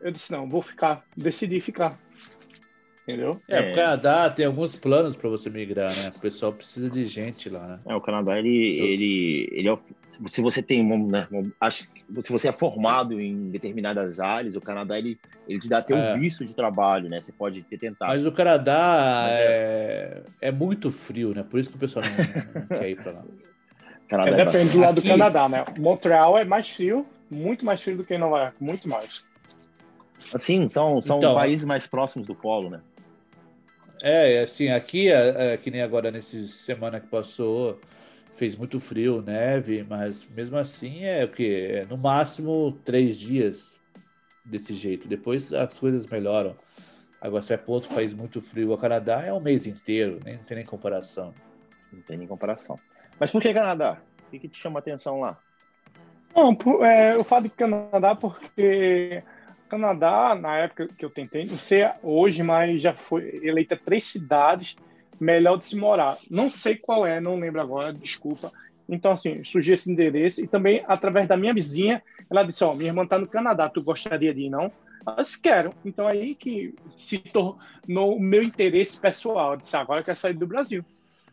Eu 0.00 0.10
disse: 0.10 0.32
não, 0.32 0.48
vou 0.48 0.62
ficar. 0.62 1.04
Decidi 1.16 1.60
ficar. 1.60 1.98
Entendeu? 3.02 3.40
É, 3.48 3.56
é. 3.56 3.72
o 3.72 3.74
Canadá 3.74 4.30
tem 4.30 4.46
alguns 4.46 4.76
planos 4.76 5.16
para 5.16 5.28
você 5.28 5.50
migrar, 5.50 5.92
né? 5.94 6.12
O 6.14 6.20
pessoal 6.20 6.52
precisa 6.52 6.88
de 6.88 7.04
gente 7.04 7.48
lá, 7.48 7.66
né? 7.66 7.78
É, 7.86 7.94
o 7.94 8.00
Canadá, 8.00 8.38
ele, 8.38 8.78
Eu... 8.78 8.86
ele, 8.86 9.48
ele 9.52 9.68
é, 9.68 9.78
se 10.28 10.40
você 10.40 10.62
tem, 10.62 10.84
né, 10.84 11.26
acho, 11.60 11.88
se 12.22 12.30
você 12.30 12.48
é 12.48 12.52
formado 12.52 13.20
em 13.20 13.50
determinadas 13.50 14.20
áreas, 14.20 14.54
o 14.54 14.60
Canadá, 14.60 14.96
ele, 14.98 15.18
ele 15.48 15.58
te 15.58 15.68
dá 15.68 15.78
até 15.78 15.94
um 15.94 16.20
visto 16.20 16.44
de 16.44 16.54
trabalho, 16.54 17.08
né? 17.08 17.20
Você 17.20 17.32
pode 17.32 17.62
ter 17.62 17.78
tentado. 17.78 18.12
Mas 18.12 18.24
o 18.24 18.30
Canadá 18.30 19.26
é... 19.30 20.22
É, 20.40 20.48
é... 20.48 20.52
muito 20.52 20.90
frio, 20.90 21.34
né? 21.34 21.42
Por 21.42 21.58
isso 21.58 21.70
que 21.70 21.76
o 21.76 21.80
pessoal 21.80 22.04
não, 22.04 22.60
não 22.60 22.66
quer 22.68 22.90
ir 22.90 23.02
para 23.02 23.12
lá. 23.12 23.24
Canadá 24.08 24.30
é, 24.30 24.44
depende 24.44 24.72
do 24.72 24.78
lado 24.78 24.98
Aqui... 24.98 25.08
do 25.08 25.12
Canadá, 25.12 25.48
né? 25.48 25.64
Montreal 25.78 26.38
é 26.38 26.44
mais 26.44 26.68
frio, 26.68 27.06
muito 27.30 27.64
mais 27.64 27.82
frio 27.82 27.96
do 27.96 28.04
que 28.04 28.16
Nova 28.16 28.38
York, 28.38 28.56
muito 28.60 28.88
mais. 28.88 29.24
Assim, 30.34 30.68
são, 30.68 31.00
são 31.00 31.18
então, 31.18 31.34
países 31.34 31.64
mais 31.64 31.86
próximos 31.86 32.28
do 32.28 32.34
polo, 32.34 32.70
né? 32.70 32.80
É, 34.04 34.40
assim, 34.40 34.68
aqui, 34.68 35.12
é, 35.12 35.52
é, 35.52 35.56
que 35.56 35.70
nem 35.70 35.80
agora 35.80 36.10
nessa 36.10 36.44
semana 36.48 36.98
que 36.98 37.06
passou, 37.06 37.80
fez 38.34 38.56
muito 38.56 38.80
frio, 38.80 39.22
neve, 39.22 39.86
mas 39.88 40.26
mesmo 40.34 40.58
assim 40.58 41.04
é 41.04 41.24
o 41.24 41.28
que? 41.28 41.66
É 41.66 41.86
no 41.86 41.96
máximo 41.96 42.72
três 42.84 43.16
dias 43.16 43.78
desse 44.44 44.74
jeito. 44.74 45.06
Depois 45.06 45.52
as 45.52 45.78
coisas 45.78 46.04
melhoram. 46.08 46.56
Agora, 47.20 47.44
se 47.44 47.50
vai 47.50 47.58
para 47.58 47.72
outro 47.72 47.94
país 47.94 48.12
muito 48.12 48.42
frio, 48.42 48.72
o 48.72 48.76
Canadá 48.76 49.22
é 49.24 49.32
um 49.32 49.38
mês 49.38 49.68
inteiro, 49.68 50.18
nem, 50.24 50.34
não 50.34 50.42
tem 50.42 50.56
nem 50.56 50.66
comparação. 50.66 51.32
Não 51.92 52.02
tem 52.02 52.16
nem 52.16 52.26
comparação. 52.26 52.74
Mas 53.20 53.30
por 53.30 53.40
que 53.40 53.54
Canadá? 53.54 54.02
O 54.26 54.30
que, 54.32 54.40
que 54.40 54.48
te 54.48 54.58
chama 54.58 54.78
a 54.78 54.80
atenção 54.80 55.20
lá? 55.20 55.38
Não, 56.34 56.56
é, 56.84 57.14
eu 57.14 57.22
falo 57.22 57.44
de 57.44 57.50
Canadá 57.50 58.16
porque 58.16 59.22
Canadá, 59.72 60.34
na 60.38 60.58
época 60.58 60.86
que 60.86 61.02
eu 61.02 61.08
tentei, 61.08 61.46
não 61.46 61.56
sei 61.56 61.88
hoje, 62.02 62.42
mas 62.42 62.82
já 62.82 62.92
foi 62.92 63.40
eleita 63.42 63.74
três 63.74 64.04
cidades 64.04 64.76
melhor 65.18 65.56
de 65.56 65.64
se 65.64 65.76
morar. 65.76 66.18
Não 66.30 66.50
sei 66.50 66.76
qual 66.76 67.06
é, 67.06 67.18
não 67.22 67.36
lembro 67.36 67.58
agora, 67.58 67.90
desculpa. 67.90 68.52
Então, 68.86 69.12
assim, 69.12 69.42
surgiu 69.44 69.72
esse 69.72 69.90
endereço 69.90 70.44
e 70.44 70.46
também, 70.46 70.84
através 70.86 71.26
da 71.26 71.38
minha 71.38 71.54
vizinha, 71.54 72.02
ela 72.28 72.42
disse, 72.42 72.62
ó, 72.62 72.72
oh, 72.72 72.74
minha 72.74 72.90
irmã 72.90 73.04
está 73.04 73.18
no 73.18 73.26
Canadá, 73.26 73.66
tu 73.66 73.82
gostaria 73.82 74.34
de 74.34 74.42
ir, 74.42 74.50
não? 74.50 74.70
Eu 75.06 75.22
disse, 75.22 75.40
quero. 75.40 75.72
Então, 75.86 76.06
aí 76.06 76.34
que 76.34 76.74
se 76.94 77.18
tornou 77.18 78.14
o 78.14 78.20
meu 78.20 78.42
interesse 78.42 79.00
pessoal. 79.00 79.52
Eu 79.52 79.56
disse, 79.56 79.74
agora 79.74 80.00
eu 80.00 80.04
quero 80.04 80.18
sair 80.18 80.34
do 80.34 80.46
Brasil. 80.46 80.84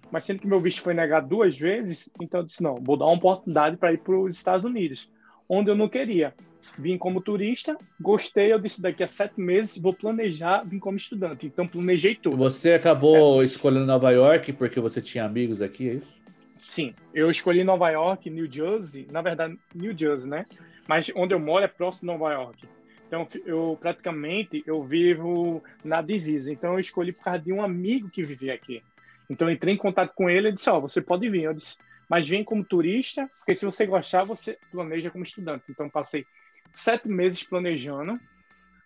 Mas 0.10 0.24
sendo 0.24 0.39
que 0.39 0.48
meu 0.48 0.62
visto 0.62 0.81
foi 0.81 0.93
negado 0.93 1.27
duas 1.27 1.58
vezes, 1.60 2.10
então 2.22 2.39
eu 2.39 2.46
disse, 2.46 2.63
não, 2.63 2.75
vou 2.75 2.96
dar 2.96 3.05
uma 3.05 3.15
oportunidade 3.15 3.75
para 3.75 3.91
ir 3.91 3.98
para 3.98 4.17
os 4.17 4.34
Estados 4.38 4.63
Unidos, 4.63 5.12
onde 5.50 5.69
eu 5.69 5.75
não 5.75 5.89
queria. 5.89 6.34
Vim 6.78 6.98
como 6.98 7.22
turista, 7.22 7.78
gostei, 8.00 8.54
eu 8.54 8.60
disse 8.60 8.82
daqui 8.82 9.04
a 9.04 9.08
sete 9.08 9.42
meses 9.42 9.78
vou 9.78 9.94
planejar 9.94 10.63
vir 10.66 10.80
como 10.80 10.98
estudante. 10.98 11.48
Então 11.48 11.68
planejei 11.68 12.16
tudo. 12.16 12.38
Você 12.38 12.74
acabou 12.74 13.42
é. 13.42 13.46
escolhendo 13.46 13.86
Nova 13.86 14.12
York 14.12 14.54
porque 14.54 14.80
você 14.80 15.01
tinha 15.01 15.25
amigos 15.25 15.62
aqui, 15.62 15.89
é 15.89 15.94
isso? 15.96 16.20
Sim, 16.58 16.94
eu 17.13 17.30
escolhi 17.32 17.63
Nova 17.63 17.89
York, 17.89 18.30
New 18.30 18.51
Jersey, 18.51 19.08
na 19.12 19.22
verdade 19.22 19.58
New 19.74 19.98
Jersey, 19.98 20.30
né? 20.30 20.46
Mas 20.88 21.12
onde 21.16 21.34
eu 21.34 21.39
moro 21.39 21.63
é 21.63 21.68
próximo 21.68 22.12
de 22.12 22.18
Nova 22.18 22.34
York. 22.34 22.68
Então 23.08 23.28
eu 23.46 23.78
praticamente 23.80 24.63
eu 24.68 24.84
vivo 24.84 25.63
na 25.84 26.01
divisa. 26.01 26.51
Então 26.51 26.74
eu 26.74 26.80
escolhi 26.80 27.12
por 27.12 27.24
causa 27.24 27.39
de 27.39 27.51
um 27.51 27.63
amigo 27.63 28.10
que 28.10 28.24
vivia 28.24 28.54
aqui. 28.54 28.84
Então 29.30 29.50
entrei 29.50 29.74
em 29.74 29.78
contato 29.78 30.13
com 30.13 30.30
ele 30.30 30.50
e 30.50 30.51
disse: 30.51 30.70
"Ó, 30.70 30.78
oh, 30.78 30.82
você 30.82 31.01
pode 31.01 31.28
vir". 31.30 31.44
Eu 31.44 31.54
disse: 31.54 31.78
"Mas 32.10 32.28
vem 32.28 32.44
como 32.44 32.63
turista, 32.63 33.30
porque 33.38 33.56
se 33.56 33.66
você 33.66 33.86
gostar, 33.86 34.25
você 34.25 34.58
planeja 34.72 35.10
como 35.10 35.24
estudante". 35.24 35.63
Então 35.70 35.89
passei 35.89 36.25
sete 36.74 37.10
meses 37.10 37.44
planejando 37.44 38.20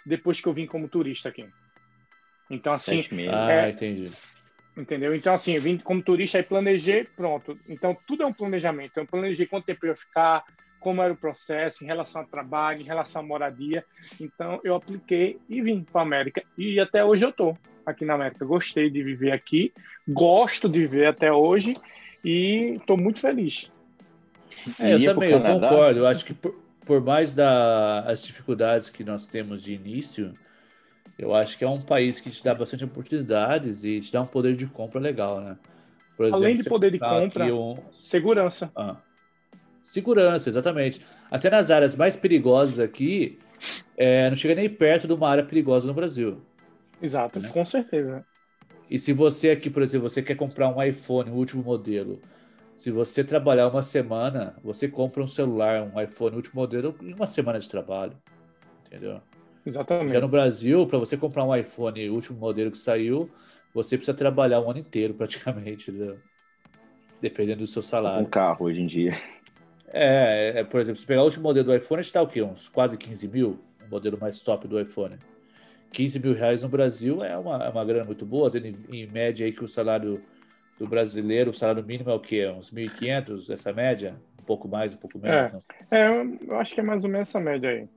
depois 0.05 0.41
que 0.41 0.47
eu 0.47 0.53
vim 0.53 0.65
como 0.65 0.87
turista 0.87 1.29
aqui. 1.29 1.47
Então, 2.49 2.73
assim. 2.73 3.01
Ah, 3.31 3.51
é, 3.51 3.69
entendi. 3.69 4.11
Entendeu? 4.75 5.15
Então, 5.15 5.33
assim, 5.33 5.55
eu 5.55 5.61
vim 5.61 5.77
como 5.77 6.01
turista 6.01 6.39
e 6.39 6.43
planejei, 6.43 7.03
pronto. 7.03 7.57
Então, 7.69 7.95
tudo 8.07 8.23
é 8.23 8.25
um 8.25 8.33
planejamento. 8.33 8.97
Eu 8.97 9.05
planejei 9.05 9.45
quanto 9.45 9.65
tempo 9.65 9.85
eu 9.85 9.89
ia 9.89 9.95
ficar, 9.95 10.43
como 10.79 11.01
era 11.01 11.13
o 11.13 11.17
processo 11.17 11.83
em 11.83 11.87
relação 11.87 12.21
ao 12.21 12.27
trabalho, 12.27 12.81
em 12.81 12.85
relação 12.85 13.21
à 13.21 13.25
moradia. 13.25 13.85
Então, 14.19 14.59
eu 14.63 14.75
apliquei 14.75 15.39
e 15.47 15.61
vim 15.61 15.83
para 15.83 16.01
a 16.01 16.03
América. 16.03 16.43
E 16.57 16.79
até 16.79 17.05
hoje 17.05 17.23
eu 17.23 17.29
estou 17.29 17.57
aqui 17.85 18.03
na 18.03 18.15
América. 18.15 18.45
Gostei 18.45 18.89
de 18.89 19.03
viver 19.03 19.31
aqui, 19.31 19.71
gosto 20.07 20.67
de 20.67 20.79
viver 20.79 21.07
até 21.07 21.31
hoje 21.31 21.75
e 22.25 22.77
estou 22.79 22.97
muito 22.97 23.19
feliz. 23.19 23.71
É, 24.79 24.95
eu 24.95 25.13
também, 25.13 25.31
eu 25.31 25.41
concordo. 25.41 25.99
Eu 25.99 26.07
acho 26.07 26.25
que 26.25 26.33
por, 26.33 26.62
por 26.85 27.01
mais 27.01 27.33
das 27.33 28.23
dificuldades 28.23 28.89
que 28.89 29.03
nós 29.03 29.25
temos 29.25 29.63
de 29.63 29.73
início, 29.73 30.33
eu 31.17 31.33
acho 31.33 31.57
que 31.57 31.63
é 31.63 31.69
um 31.69 31.81
país 31.81 32.19
que 32.19 32.29
te 32.29 32.43
dá 32.43 32.53
bastante 32.53 32.83
oportunidades 32.83 33.83
e 33.83 33.99
te 33.99 34.11
dá 34.11 34.21
um 34.21 34.25
poder 34.25 34.55
de 34.55 34.65
compra 34.67 34.99
legal, 34.99 35.39
né? 35.41 35.57
Exemplo, 36.19 36.35
Além 36.35 36.55
de 36.55 36.63
poder 36.63 36.91
de 36.91 36.99
compra, 36.99 37.45
um... 37.53 37.77
segurança. 37.91 38.71
Ah, 38.75 38.97
segurança, 39.81 40.47
exatamente. 40.47 41.01
Até 41.31 41.49
nas 41.49 41.71
áreas 41.71 41.95
mais 41.95 42.15
perigosas 42.15 42.79
aqui, 42.79 43.39
é, 43.97 44.29
não 44.29 44.37
chega 44.37 44.55
nem 44.55 44.69
perto 44.69 45.07
de 45.07 45.13
uma 45.13 45.27
área 45.27 45.43
perigosa 45.43 45.87
no 45.87 45.93
Brasil. 45.93 46.41
Exato, 47.01 47.39
né? 47.39 47.49
com 47.49 47.65
certeza. 47.65 48.23
E 48.89 48.99
se 48.99 49.11
você 49.11 49.49
aqui, 49.49 49.69
por 49.69 49.81
exemplo, 49.81 50.09
você 50.09 50.21
quer 50.21 50.35
comprar 50.35 50.69
um 50.69 50.81
iPhone, 50.81 51.31
o 51.31 51.33
último 51.33 51.63
modelo, 51.63 52.19
se 52.83 52.91
você 52.91 53.23
trabalhar 53.23 53.69
uma 53.69 53.81
semana, 53.81 54.57
você 54.61 54.89
compra 54.89 55.23
um 55.23 55.27
celular, 55.27 55.83
um 55.83 56.01
iPhone 56.01 56.35
último 56.35 56.59
modelo 56.59 56.93
em 57.01 57.13
uma 57.13 57.25
semana 57.25 57.57
de 57.57 57.69
trabalho. 57.69 58.11
Entendeu? 58.85 59.21
Exatamente. 59.65 60.11
Já 60.11 60.19
no 60.19 60.27
Brasil, 60.27 60.85
para 60.85 60.97
você 60.97 61.15
comprar 61.15 61.45
um 61.45 61.55
iPhone 61.55 62.09
último 62.09 62.37
modelo 62.37 62.69
que 62.69 62.77
saiu, 62.77 63.29
você 63.73 63.95
precisa 63.95 64.13
trabalhar 64.13 64.59
um 64.59 64.69
ano 64.69 64.79
inteiro 64.79 65.13
praticamente, 65.15 65.91
entendeu? 65.91 66.19
dependendo 67.21 67.59
do 67.59 67.67
seu 67.67 67.81
salário. 67.81 68.27
Um 68.27 68.29
carro 68.29 68.65
hoje 68.65 68.81
em 68.81 68.85
dia. 68.85 69.13
É, 69.87 70.59
é, 70.59 70.63
por 70.65 70.81
exemplo, 70.81 70.99
se 70.99 71.05
pegar 71.05 71.21
o 71.21 71.25
último 71.25 71.43
modelo 71.43 71.65
do 71.65 71.73
iPhone, 71.73 72.01
está 72.01 72.21
o 72.21 72.27
quê? 72.27 72.41
Uns 72.41 72.67
quase 72.67 72.97
15 72.97 73.29
mil, 73.29 73.61
o 73.87 73.89
modelo 73.89 74.17
mais 74.19 74.41
top 74.41 74.67
do 74.67 74.77
iPhone. 74.77 75.15
15 75.89 76.19
mil 76.19 76.33
reais 76.33 76.63
no 76.63 76.67
Brasil 76.67 77.23
é 77.23 77.37
uma, 77.37 77.63
é 77.63 77.69
uma 77.69 77.85
grana 77.85 78.03
muito 78.03 78.25
boa, 78.25 78.51
tendo 78.51 78.67
em, 78.67 78.75
em 78.89 79.07
média 79.07 79.45
aí 79.45 79.53
que 79.53 79.63
o 79.63 79.69
salário 79.69 80.21
do 80.83 80.89
brasileiro, 80.89 81.51
o 81.51 81.53
salário 81.53 81.83
mínimo 81.83 82.09
é 82.09 82.13
o 82.13 82.19
quê? 82.19 82.45
Uns 82.47 82.69
1.500, 82.71 83.49
essa 83.49 83.71
média? 83.71 84.15
Um 84.41 84.43
pouco 84.43 84.67
mais, 84.67 84.93
um 84.93 84.97
pouco 84.97 85.17
menos? 85.17 85.65
É, 85.89 86.01
é, 86.01 86.27
eu 86.45 86.57
acho 86.57 86.75
que 86.75 86.81
é 86.81 86.83
mais 86.83 87.05
ou 87.05 87.09
menos 87.09 87.29
essa 87.29 87.39
média 87.39 87.69
aí. 87.69 87.87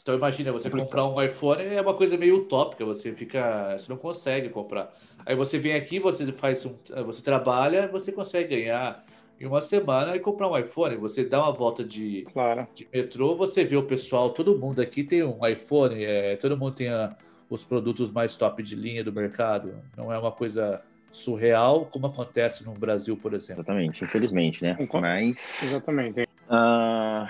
Então 0.00 0.14
imagina, 0.14 0.52
você 0.52 0.70
comprar 0.70 1.06
um 1.06 1.20
iPhone 1.20 1.62
é 1.62 1.80
uma 1.80 1.92
coisa 1.92 2.16
meio 2.16 2.36
utópica, 2.36 2.84
você 2.84 3.12
fica, 3.12 3.76
você 3.76 3.90
não 3.90 3.98
consegue 3.98 4.48
comprar. 4.48 4.94
Aí 5.26 5.34
você 5.34 5.58
vem 5.58 5.74
aqui, 5.74 5.98
você 5.98 6.32
faz 6.32 6.64
um, 6.64 6.76
você 7.04 7.20
trabalha, 7.20 7.88
você 7.88 8.12
consegue 8.12 8.56
ganhar 8.56 9.04
em 9.38 9.46
uma 9.46 9.60
semana 9.60 10.16
e 10.16 10.20
comprar 10.20 10.48
um 10.48 10.56
iPhone. 10.56 10.96
Você 10.96 11.24
dá 11.24 11.42
uma 11.42 11.52
volta 11.52 11.84
de, 11.84 12.22
claro. 12.32 12.66
de 12.72 12.88
metrô, 12.90 13.34
você 13.34 13.64
vê 13.64 13.76
o 13.76 13.82
pessoal, 13.82 14.30
todo 14.30 14.56
mundo 14.56 14.80
aqui 14.80 15.02
tem 15.02 15.24
um 15.24 15.44
iPhone, 15.44 16.02
é, 16.02 16.36
todo 16.36 16.56
mundo 16.56 16.76
tem 16.76 16.88
a, 16.88 17.14
os 17.50 17.64
produtos 17.64 18.10
mais 18.10 18.36
top 18.36 18.62
de 18.62 18.76
linha 18.76 19.02
do 19.02 19.12
mercado. 19.12 19.74
Não 19.96 20.12
é 20.12 20.18
uma 20.18 20.32
coisa 20.32 20.80
surreal 21.16 21.86
como 21.86 22.06
acontece 22.06 22.64
no 22.64 22.72
Brasil, 22.72 23.16
por 23.16 23.32
exemplo. 23.32 23.62
Exatamente, 23.62 24.04
infelizmente, 24.04 24.62
né? 24.62 24.76
Mas. 25.00 25.62
Exatamente. 25.62 26.22
Uh... 26.48 27.26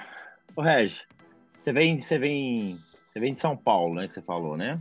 Ô, 0.55 0.63
Reg, 0.63 0.93
você 1.61 1.73
vem, 1.73 2.01
você 2.01 2.19
vem, 2.19 2.79
você 3.13 3.21
vem 3.21 3.33
de 3.33 3.39
São 3.39 3.57
Paulo, 3.57 3.95
né? 3.95 4.07
Que 4.07 4.15
você 4.15 4.23
falou, 4.23 4.57
né? 4.57 4.81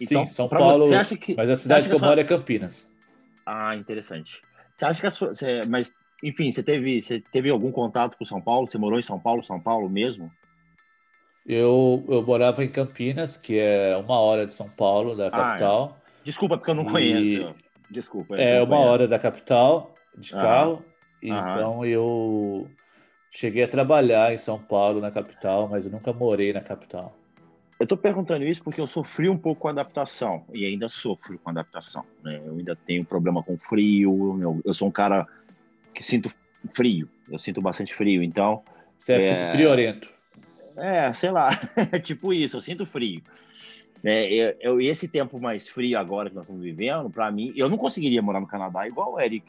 Então, 0.00 0.26
Sim, 0.26 0.32
São 0.32 0.48
Paulo. 0.48 0.86
Você 0.86 0.94
acha 0.94 1.16
que, 1.16 1.34
mas 1.34 1.50
a 1.50 1.56
cidade 1.56 1.88
que 1.88 1.94
eu 1.94 2.00
moro 2.00 2.20
é 2.20 2.24
Campinas. 2.24 2.88
Ah, 3.44 3.76
interessante. 3.76 4.40
Você 4.74 4.84
acha 4.84 5.00
que 5.00 5.06
a 5.06 5.10
sua. 5.10 5.34
Você, 5.34 5.64
mas, 5.64 5.92
enfim, 6.22 6.50
você 6.50 6.62
teve, 6.62 7.00
você 7.00 7.20
teve 7.20 7.50
algum 7.50 7.70
contato 7.70 8.16
com 8.16 8.24
São 8.24 8.40
Paulo? 8.40 8.66
Você 8.66 8.78
morou 8.78 8.98
em 8.98 9.02
São 9.02 9.18
Paulo, 9.18 9.42
São 9.42 9.60
Paulo 9.60 9.88
mesmo? 9.88 10.30
Eu, 11.44 12.04
eu 12.08 12.22
morava 12.22 12.64
em 12.64 12.68
Campinas, 12.68 13.36
que 13.36 13.58
é 13.58 13.96
uma 13.96 14.18
hora 14.20 14.46
de 14.46 14.52
São 14.52 14.68
Paulo, 14.68 15.16
da 15.16 15.30
capital. 15.30 15.96
Ah, 15.96 15.98
é. 15.98 16.24
Desculpa, 16.24 16.56
porque 16.56 16.70
eu 16.70 16.76
não 16.76 16.84
conheço. 16.84 17.52
Desculpa. 17.90 18.36
É 18.36 18.62
uma 18.62 18.78
hora 18.78 19.06
da 19.06 19.18
capital 19.18 19.94
de 20.16 20.30
carro. 20.30 20.84
Então 21.22 21.84
eu 21.84 22.68
cheguei 23.30 23.62
a 23.62 23.68
trabalhar 23.68 24.32
em 24.32 24.38
São 24.38 24.58
Paulo, 24.58 25.00
na 25.00 25.10
capital, 25.10 25.68
mas 25.68 25.84
eu 25.84 25.90
nunca 25.90 26.12
morei 26.12 26.52
na 26.52 26.60
capital. 26.60 27.16
Eu 27.78 27.84
estou 27.84 27.98
perguntando 27.98 28.44
isso 28.44 28.62
porque 28.62 28.80
eu 28.80 28.86
sofri 28.86 29.28
um 29.28 29.36
pouco 29.36 29.62
com 29.62 29.68
adaptação 29.68 30.44
e 30.52 30.64
ainda 30.64 30.88
sofro 30.88 31.36
com 31.38 31.50
adaptação. 31.50 32.04
Né? 32.22 32.40
Eu 32.44 32.56
ainda 32.56 32.76
tenho 32.76 33.04
problema 33.04 33.42
com 33.42 33.56
frio. 33.56 34.38
Eu, 34.40 34.60
eu 34.64 34.72
sou 34.72 34.86
um 34.86 34.92
cara 34.92 35.26
que 35.92 36.02
sinto 36.02 36.30
frio. 36.72 37.08
Eu 37.28 37.38
sinto 37.38 37.60
bastante 37.60 37.92
frio, 37.92 38.22
então. 38.22 38.62
Você 39.00 39.14
é, 39.14 39.26
é 39.26 39.50
friorento. 39.50 40.08
É, 40.76 41.12
sei 41.12 41.30
lá, 41.30 41.50
é 41.90 41.98
tipo 41.98 42.32
isso, 42.32 42.56
eu 42.56 42.60
sinto 42.60 42.86
frio. 42.86 43.20
É, 44.04 44.32
eu, 44.32 44.56
eu, 44.60 44.80
esse 44.80 45.06
tempo 45.06 45.40
mais 45.40 45.68
frio 45.68 45.98
agora 45.98 46.28
que 46.28 46.34
nós 46.34 46.44
estamos 46.44 46.62
vivendo, 46.62 47.08
para 47.08 47.30
mim, 47.30 47.52
eu 47.54 47.68
não 47.68 47.76
conseguiria 47.76 48.20
morar 48.20 48.40
no 48.40 48.46
Canadá 48.46 48.86
igual 48.86 49.14
o 49.14 49.20
Eric 49.20 49.46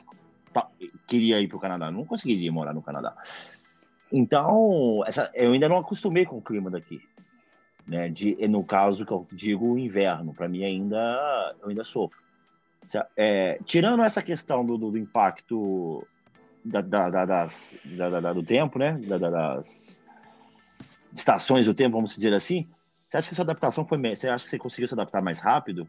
queria 1.07 1.39
ir 1.41 1.47
para 1.47 1.57
o 1.57 1.59
Canadá. 1.59 1.91
Não 1.91 2.05
conseguiria 2.05 2.51
morar 2.51 2.73
no 2.73 2.81
Canadá. 2.81 3.15
Então, 4.11 5.03
essa, 5.07 5.31
eu 5.33 5.51
ainda 5.53 5.67
não 5.67 5.77
acostumei 5.77 6.25
com 6.25 6.37
o 6.37 6.41
clima 6.41 6.69
daqui. 6.69 7.01
Né? 7.87 8.09
De, 8.09 8.35
no 8.47 8.63
caso 8.63 9.05
que 9.05 9.11
eu 9.11 9.27
digo 9.31 9.73
o 9.73 9.79
inverno, 9.79 10.33
para 10.33 10.47
mim 10.47 10.63
ainda 10.63 11.55
eu 11.61 11.69
ainda 11.69 11.83
sofro. 11.83 12.21
É, 13.15 13.59
tirando 13.65 14.03
essa 14.03 14.21
questão 14.21 14.65
do, 14.65 14.77
do 14.77 14.97
impacto 14.97 16.05
da, 16.63 16.81
da, 16.81 17.09
da, 17.09 17.25
das, 17.25 17.75
do 18.35 18.43
tempo, 18.43 18.77
né? 18.77 18.99
das 18.99 20.01
estações 21.13 21.65
do 21.65 21.73
tempo, 21.73 21.95
vamos 21.95 22.15
dizer 22.15 22.33
assim. 22.33 22.67
Você 23.13 23.17
acha 23.17 23.29
que 23.29 23.35
sua 23.35 23.43
adaptação 23.43 23.85
foi. 23.85 23.99
Você 24.15 24.27
acha 24.27 24.43
que 24.43 24.49
você 24.49 24.57
conseguiu 24.57 24.87
se 24.87 24.95
adaptar 24.95 25.21
mais 25.21 25.37
rápido? 25.37 25.87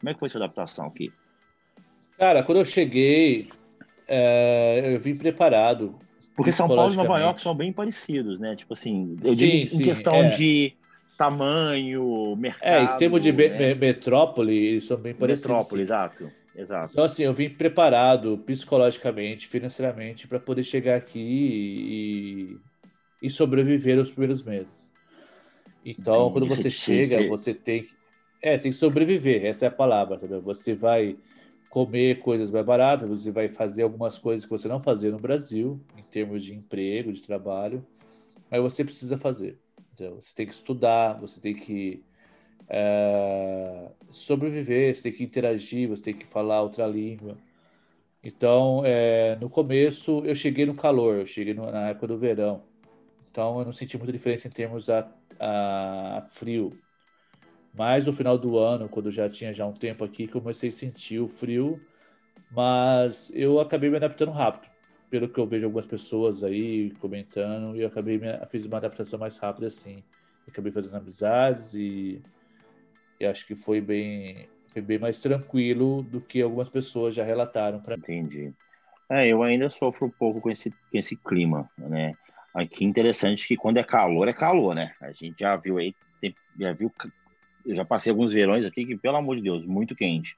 Como 0.00 0.10
é 0.10 0.12
que 0.12 0.18
foi 0.18 0.28
sua 0.28 0.42
adaptação 0.42 0.86
aqui? 0.86 1.12
Cara, 2.18 2.42
quando 2.42 2.58
eu 2.58 2.64
cheguei, 2.64 3.48
é, 4.08 4.92
eu 4.92 4.98
vim 4.98 5.14
preparado. 5.14 5.94
Porque 6.34 6.50
São 6.50 6.66
Paulo 6.66 6.92
e 6.92 6.96
Nova 6.96 7.20
York 7.20 7.40
são 7.40 7.54
bem 7.54 7.72
parecidos, 7.72 8.40
né? 8.40 8.56
Tipo 8.56 8.72
assim, 8.72 9.16
eu 9.22 9.34
sim, 9.34 9.36
digo 9.36 9.68
sim, 9.68 9.76
em 9.76 9.84
questão 9.84 10.16
é. 10.16 10.30
de 10.30 10.74
tamanho, 11.16 12.34
mercado. 12.34 12.68
É, 12.68 12.82
em 12.82 12.98
termos 12.98 13.20
de 13.20 13.30
né? 13.30 13.74
metrópole, 13.76 14.52
eles 14.52 14.84
são 14.84 14.96
bem 14.96 15.14
parecidos. 15.14 15.48
Metrópole, 15.48 15.82
exato. 15.82 16.32
Exato. 16.56 16.92
Então, 16.92 17.04
assim, 17.04 17.22
eu 17.22 17.32
vim 17.32 17.50
preparado 17.50 18.36
psicologicamente, 18.38 19.46
financeiramente, 19.46 20.26
para 20.26 20.40
poder 20.40 20.64
chegar 20.64 20.96
aqui 20.96 21.20
e, 21.20 22.58
e 23.22 23.30
sobreviver 23.30 23.96
os 24.00 24.10
primeiros 24.10 24.42
meses. 24.42 24.83
Então, 25.84 26.30
quando 26.30 26.46
você 26.48 26.70
chega, 26.70 27.28
você 27.28 27.52
tem 27.52 27.82
que. 27.82 27.94
É, 28.40 28.56
tem 28.58 28.70
que 28.70 28.76
sobreviver, 28.76 29.44
essa 29.44 29.64
é 29.64 29.68
a 29.68 29.70
palavra, 29.70 30.16
entendeu? 30.16 30.40
Você 30.42 30.74
vai 30.74 31.16
comer 31.70 32.20
coisas 32.20 32.50
mais 32.50 32.64
baratas, 32.64 33.08
você 33.08 33.30
vai 33.30 33.48
fazer 33.48 33.82
algumas 33.82 34.18
coisas 34.18 34.44
que 34.44 34.50
você 34.50 34.68
não 34.68 34.80
fazia 34.80 35.10
no 35.10 35.18
Brasil, 35.18 35.80
em 35.96 36.02
termos 36.02 36.44
de 36.44 36.54
emprego, 36.54 37.12
de 37.12 37.22
trabalho, 37.22 37.84
mas 38.50 38.60
você 38.60 38.84
precisa 38.84 39.18
fazer. 39.18 39.58
Você 39.98 40.34
tem 40.34 40.46
que 40.46 40.52
estudar, 40.52 41.14
você 41.14 41.40
tem 41.40 41.54
que 41.54 42.02
é, 42.68 43.90
sobreviver, 44.10 44.94
você 44.94 45.02
tem 45.02 45.12
que 45.12 45.24
interagir, 45.24 45.88
você 45.88 46.02
tem 46.02 46.14
que 46.14 46.26
falar 46.26 46.62
outra 46.62 46.86
língua. 46.86 47.36
Então, 48.22 48.82
é, 48.84 49.36
no 49.40 49.48
começo, 49.48 50.22
eu 50.24 50.34
cheguei 50.34 50.66
no 50.66 50.74
calor, 50.74 51.16
eu 51.16 51.26
cheguei 51.26 51.54
no, 51.54 51.70
na 51.70 51.88
época 51.88 52.08
do 52.08 52.18
verão. 52.18 52.62
Então 53.30 53.58
eu 53.58 53.64
não 53.64 53.72
senti 53.72 53.98
muita 53.98 54.12
diferença 54.12 54.46
em 54.46 54.50
termos 54.52 54.88
a, 54.88 55.10
a 55.44 56.26
frio. 56.28 56.70
Mas 57.74 58.06
no 58.06 58.12
final 58.12 58.38
do 58.38 58.56
ano, 58.58 58.88
quando 58.88 59.10
já 59.10 59.28
tinha 59.28 59.52
já 59.52 59.66
um 59.66 59.72
tempo 59.72 60.04
aqui, 60.04 60.26
comecei 60.26 60.68
a 60.68 60.72
sentir 60.72 61.18
o 61.18 61.28
frio, 61.28 61.80
mas 62.50 63.30
eu 63.34 63.60
acabei 63.60 63.90
me 63.90 63.96
adaptando 63.96 64.30
rápido. 64.30 64.72
Pelo 65.10 65.28
que 65.28 65.38
eu 65.38 65.46
vejo 65.46 65.66
algumas 65.66 65.86
pessoas 65.86 66.42
aí 66.42 66.92
comentando, 66.92 67.76
e 67.76 67.82
eu 67.82 67.88
acabei 67.88 68.18
me, 68.18 68.26
fiz 68.48 68.64
uma 68.64 68.78
adaptação 68.78 69.18
mais 69.18 69.38
rápida 69.38 69.66
assim. 69.66 70.02
acabei 70.48 70.72
fazendo 70.72 70.96
amizades 70.96 71.74
e, 71.74 72.22
e 73.20 73.26
acho 73.26 73.46
que 73.46 73.54
foi 73.54 73.80
bem 73.80 74.48
foi 74.72 74.82
bem 74.82 74.98
mais 74.98 75.20
tranquilo 75.20 76.02
do 76.02 76.20
que 76.20 76.42
algumas 76.42 76.68
pessoas 76.68 77.14
já 77.14 77.22
relataram 77.22 77.80
para 77.80 77.96
mim. 77.96 78.02
Entendi. 78.02 78.52
É, 79.08 79.28
eu 79.28 79.42
ainda 79.42 79.70
sofro 79.70 80.06
um 80.06 80.10
pouco 80.10 80.40
com 80.40 80.50
esse, 80.50 80.70
com 80.70 80.98
esse 80.98 81.16
clima, 81.16 81.70
né? 81.78 82.12
Aqui 82.54 82.84
interessante 82.84 83.48
que 83.48 83.56
quando 83.56 83.78
é 83.78 83.82
calor, 83.82 84.28
é 84.28 84.32
calor, 84.32 84.74
né? 84.74 84.92
A 85.00 85.10
gente 85.10 85.40
já 85.40 85.56
viu 85.56 85.76
aí, 85.76 85.92
já 86.58 86.72
viu, 86.72 86.90
eu 87.66 87.74
já 87.74 87.84
passei 87.84 88.10
alguns 88.10 88.32
verões 88.32 88.64
aqui 88.64 88.86
que, 88.86 88.96
pelo 88.96 89.16
amor 89.16 89.36
de 89.36 89.42
Deus, 89.42 89.64
muito 89.64 89.96
quente. 89.96 90.36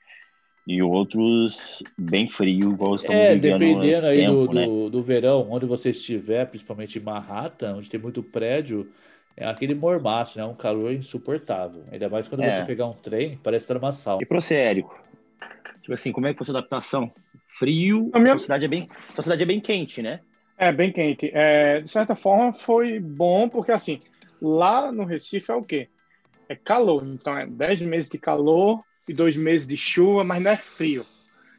E 0.67 0.83
outros 0.83 1.83
bem 1.97 2.29
frio, 2.29 2.73
igual 2.73 2.97
estamos 2.97 3.21
é, 3.21 3.35
vivendo 3.35 3.59
dependendo 3.59 4.07
aí 4.07 4.17
tempo, 4.19 4.49
do, 4.49 4.53
né? 4.55 4.67
do, 4.67 4.91
do, 4.91 5.03
verão, 5.03 5.47
onde 5.51 5.67
você 5.67 5.91
estiver, 5.91 6.47
principalmente 6.47 6.99
em 6.99 7.03
Manhattan, 7.03 7.77
onde 7.77 7.89
tem 7.89 8.01
muito 8.01 8.23
prédio, 8.23 8.91
é 9.37 9.47
aquele 9.47 9.75
mormaço, 9.75 10.39
né? 10.39 10.45
Um 10.45 10.55
calor 10.55 10.93
insuportável. 10.93 11.85
Ainda 11.93 12.09
mais 12.09 12.27
quando 12.27 12.43
é. 12.43 12.51
você 12.51 12.65
pegar 12.65 12.87
um 12.87 12.95
trem, 12.95 13.39
parece 13.43 13.65
estar 13.65 13.75
numa 13.75 13.93
sala. 13.93 14.19
E 14.23 14.27
pro 14.27 14.41
você, 14.41 14.55
Érico? 14.55 14.99
Tipo 15.83 15.93
assim, 15.93 16.11
como 16.11 16.27
é 16.27 16.33
que 16.33 16.39
foi 16.39 16.45
a 16.45 16.47
sua 16.47 16.59
adaptação? 16.59 17.13
Frio, 17.47 18.11
a 18.13 18.19
minha... 18.19 18.33
sua, 18.33 18.41
cidade 18.41 18.65
é 18.65 18.69
bem, 18.69 18.89
sua 19.15 19.23
cidade 19.23 19.43
é 19.43 19.47
bem 19.47 19.61
quente, 19.61 20.03
né? 20.03 20.21
É, 20.59 20.73
bem 20.73 20.91
quente. 20.91 21.31
É, 21.35 21.81
de 21.81 21.89
certa 21.89 22.17
forma, 22.17 22.53
foi 22.53 22.99
bom, 22.99 23.49
porque 23.49 23.73
assim, 23.73 24.01
lá 24.41 24.91
no 24.91 25.05
Recife 25.05 25.51
é 25.51 25.55
o 25.55 25.63
quê? 25.63 25.89
É 26.49 26.57
calor. 26.57 27.07
Então, 27.07 27.37
é 27.37 27.47
10 27.47 27.83
meses 27.83 28.11
de 28.11 28.19
calor 28.19 28.83
e 29.07 29.13
dois 29.13 29.37
meses 29.37 29.67
de 29.67 29.77
chuva, 29.77 30.25
mas 30.25 30.43
não 30.43 30.51
é 30.51 30.57
frio. 30.57 31.05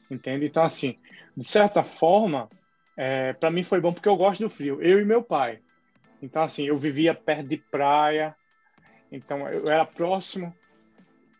Entende? 0.10 0.46
Então, 0.46 0.64
assim, 0.64 0.98
de 1.36 1.44
certa 1.44 1.84
forma, 1.84 2.50
é, 2.96 3.34
para 3.34 3.52
mim 3.52 3.64
foi 3.64 3.80
bom 3.80 3.94
porque 3.94 4.10
eu 4.10 4.18
gosto 4.18 4.44
do 4.44 4.50
frio. 4.50 4.82
Eu 4.82 5.00
e 5.00 5.06
meu 5.06 5.22
pai. 5.22 5.60
Então, 6.22 6.42
assim, 6.42 6.66
eu 6.66 6.78
vivia 6.80 7.14
perto 7.14 7.48
de 7.48 7.58
praia. 7.58 8.36
Então, 9.12 9.48
eu 9.48 9.70
era 9.70 9.86
próximo 9.86 10.52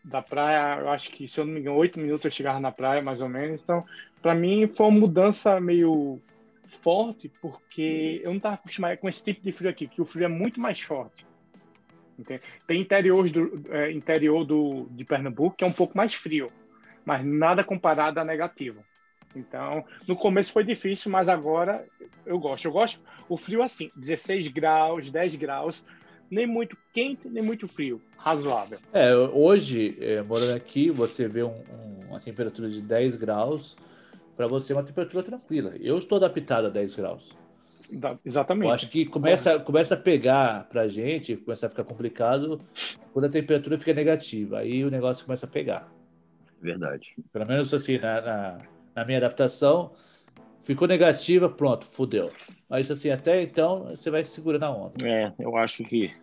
da 0.04 0.22
praia. 0.22 0.80
Eu 0.82 0.90
acho 0.90 1.12
que, 1.12 1.28
se 1.28 1.40
eu 1.40 1.46
não 1.46 1.54
me 1.54 1.60
engano, 1.60 1.78
oito 1.78 2.00
minutos 2.00 2.26
eu 2.26 2.32
chegava 2.32 2.60
na 2.60 2.72
praia, 2.72 3.02
mais 3.02 3.20
ou 3.20 3.28
menos. 3.28 3.60
Então, 3.64 3.84
para 4.22 4.36
mim, 4.36 4.68
foi 4.68 4.86
uma 4.86 5.00
mudança 5.00 5.60
meio 5.60 6.22
forte 6.68 7.32
porque 7.42 8.22
eu 8.24 8.30
não 8.30 8.38
estava 8.38 8.56
acostumado 8.56 8.98
com 8.98 9.10
esse 9.10 9.24
tipo 9.24 9.42
de 9.42 9.52
frio 9.52 9.70
aqui, 9.70 9.88
que 9.88 10.02
o 10.02 10.06
frio 10.06 10.26
é 10.26 10.30
muito 10.30 10.60
mais 10.60 10.80
forte. 10.82 11.26
Entende? 12.18 12.42
Tem 12.66 12.82
interiores 12.82 13.32
do 13.32 13.64
é, 13.70 13.92
interior 13.92 14.44
do, 14.44 14.88
de 14.92 15.06
Pernambuco 15.06 15.56
que 15.56 15.64
é 15.64 15.68
um 15.68 15.72
pouco 15.72 15.96
mais 15.96 16.14
frio, 16.14 16.52
mas 17.06 17.24
nada 17.24 17.64
comparado 17.64 18.20
a 18.20 18.26
negativo. 18.26 18.84
Então, 19.36 19.86
no 20.08 20.16
começo 20.16 20.52
foi 20.52 20.64
difícil, 20.64 21.12
mas 21.12 21.30
agora 21.30 21.86
eu 22.26 22.40
gosto. 22.40 22.66
Eu 22.66 22.72
gosto 22.72 23.02
o 23.30 23.38
frio 23.38 23.62
assim, 23.62 23.90
16 23.96 24.48
graus, 24.48 25.12
10 25.12 25.36
graus, 25.36 25.86
nem 26.30 26.48
muito 26.48 26.78
quente, 26.94 27.30
nem 27.30 27.44
muito 27.44 27.68
frio, 27.68 28.02
razoável. 28.18 28.80
É, 28.92 29.16
hoje, 29.16 29.98
é, 30.00 30.24
morando 30.24 30.56
aqui, 30.56 30.90
você 30.90 31.28
vê 31.28 31.44
um, 31.44 31.50
um, 31.50 32.08
uma 32.10 32.20
temperatura 32.20 32.70
de 32.70 32.82
10 32.82 33.16
graus, 33.16 33.78
para 34.38 34.46
você 34.46 34.72
uma 34.72 34.84
temperatura 34.84 35.24
tranquila. 35.24 35.74
Eu 35.82 35.98
estou 35.98 36.18
adaptado 36.18 36.68
a 36.68 36.70
10 36.70 36.96
graus. 36.96 37.36
Da, 37.92 38.18
exatamente. 38.24 38.68
Eu 38.68 38.74
acho 38.74 38.90
que 38.90 39.06
começa, 39.06 39.60
começa 39.60 39.96
a 39.96 39.98
pegar 39.98 40.68
para 40.70 40.82
a 40.82 40.88
gente, 40.88 41.36
começa 41.36 41.66
a 41.66 41.70
ficar 41.70 41.84
complicado 41.84 42.60
quando 43.12 43.26
a 43.26 43.30
temperatura 43.30 43.80
fica 43.80 43.94
negativa. 43.94 44.60
Aí 44.60 44.86
o 44.86 44.92
negócio 44.92 45.26
começa 45.26 45.48
a 45.48 45.50
pegar. 45.50 45.92
Verdade. 46.62 47.16
Pelo 47.34 47.48
menos 47.48 47.74
assim, 47.74 47.98
na, 47.98 48.22
na, 48.22 48.62
na 48.96 49.06
minha 49.06 49.18
adaptação, 49.18 49.94
ficou 50.62 50.88
negativa, 50.88 51.50
pronto, 51.50 51.86
fudeu. 51.86 52.32
Mas 52.70 52.92
assim, 52.92 53.10
até 53.10 53.42
então, 53.42 53.86
você 53.86 54.12
vai 54.12 54.24
segurando 54.24 54.64
a 54.64 54.72
onda. 54.72 55.08
É, 55.08 55.34
eu 55.40 55.56
acho 55.58 55.84
que 55.84 56.14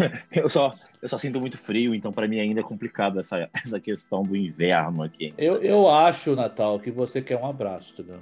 eu 0.32 0.48
só, 0.48 0.74
eu 1.00 1.08
só 1.08 1.18
sinto 1.18 1.40
muito 1.40 1.58
frio, 1.58 1.94
então 1.94 2.12
para 2.12 2.28
mim 2.28 2.40
ainda 2.40 2.60
é 2.60 2.62
complicado 2.62 3.20
essa, 3.20 3.48
essa 3.64 3.80
questão 3.80 4.22
do 4.22 4.36
inverno 4.36 5.02
aqui. 5.02 5.34
Eu, 5.36 5.62
eu 5.62 5.88
acho, 5.88 6.34
Natal, 6.34 6.78
que 6.78 6.90
você 6.90 7.20
quer 7.22 7.36
um 7.36 7.48
abraço, 7.48 7.92
entendeu? 7.92 8.20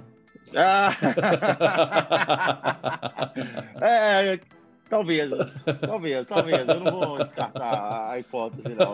Ah! 0.55 0.95
é, 3.81 4.39
talvez, 4.89 5.31
talvez, 5.81 6.27
talvez. 6.27 6.67
Eu 6.67 6.79
não 6.79 6.91
vou 6.91 7.23
descartar 7.23 8.11
a 8.11 8.19
hipótese, 8.19 8.69
não. 8.69 8.93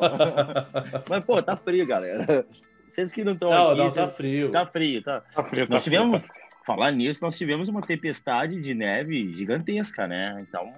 Mas, 1.09 1.25
pô, 1.25 1.41
tá 1.41 1.55
frio, 1.55 1.85
galera. 1.85 2.45
Vocês 2.89 3.11
que 3.11 3.23
não 3.23 3.33
estão 3.33 3.51
não, 3.51 3.71
aqui. 3.71 3.77
Não, 3.79 3.91
tá 3.91 4.07
frio. 4.07 4.51
Tá 4.51 4.65
frio, 4.65 5.03
tá. 5.03 5.21
Tá 5.21 5.43
frio, 5.43 5.67
tá 5.67 5.73
nós 5.73 5.83
frio, 5.83 5.99
tivemos, 5.99 6.21
tá 6.21 6.27
frio. 6.27 6.43
falar 6.65 6.91
nisso, 6.91 7.21
nós 7.21 7.37
tivemos 7.37 7.69
uma 7.69 7.81
tempestade 7.81 8.59
de 8.61 8.73
neve 8.73 9.33
gigantesca, 9.35 10.07
né? 10.07 10.37
Então, 10.41 10.73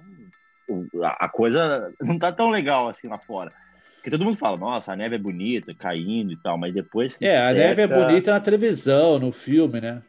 a 1.02 1.28
coisa 1.28 1.92
não 2.00 2.18
tá 2.18 2.32
tão 2.32 2.50
legal 2.50 2.88
assim 2.88 3.08
lá 3.08 3.18
fora. 3.18 3.52
Porque 3.96 4.10
todo 4.10 4.24
mundo 4.24 4.36
fala, 4.36 4.56
nossa, 4.58 4.92
a 4.92 4.96
neve 4.96 5.16
é 5.16 5.18
bonita, 5.18 5.74
caindo 5.74 6.32
e 6.32 6.36
tal, 6.36 6.58
mas 6.58 6.74
depois 6.74 7.16
que 7.16 7.24
É, 7.24 7.40
seca... 7.40 7.48
a 7.48 7.52
neve 7.54 7.82
é 7.82 7.86
bonita 7.86 8.32
na 8.32 8.40
televisão, 8.40 9.18
no 9.18 9.32
filme, 9.32 9.80
né? 9.80 10.02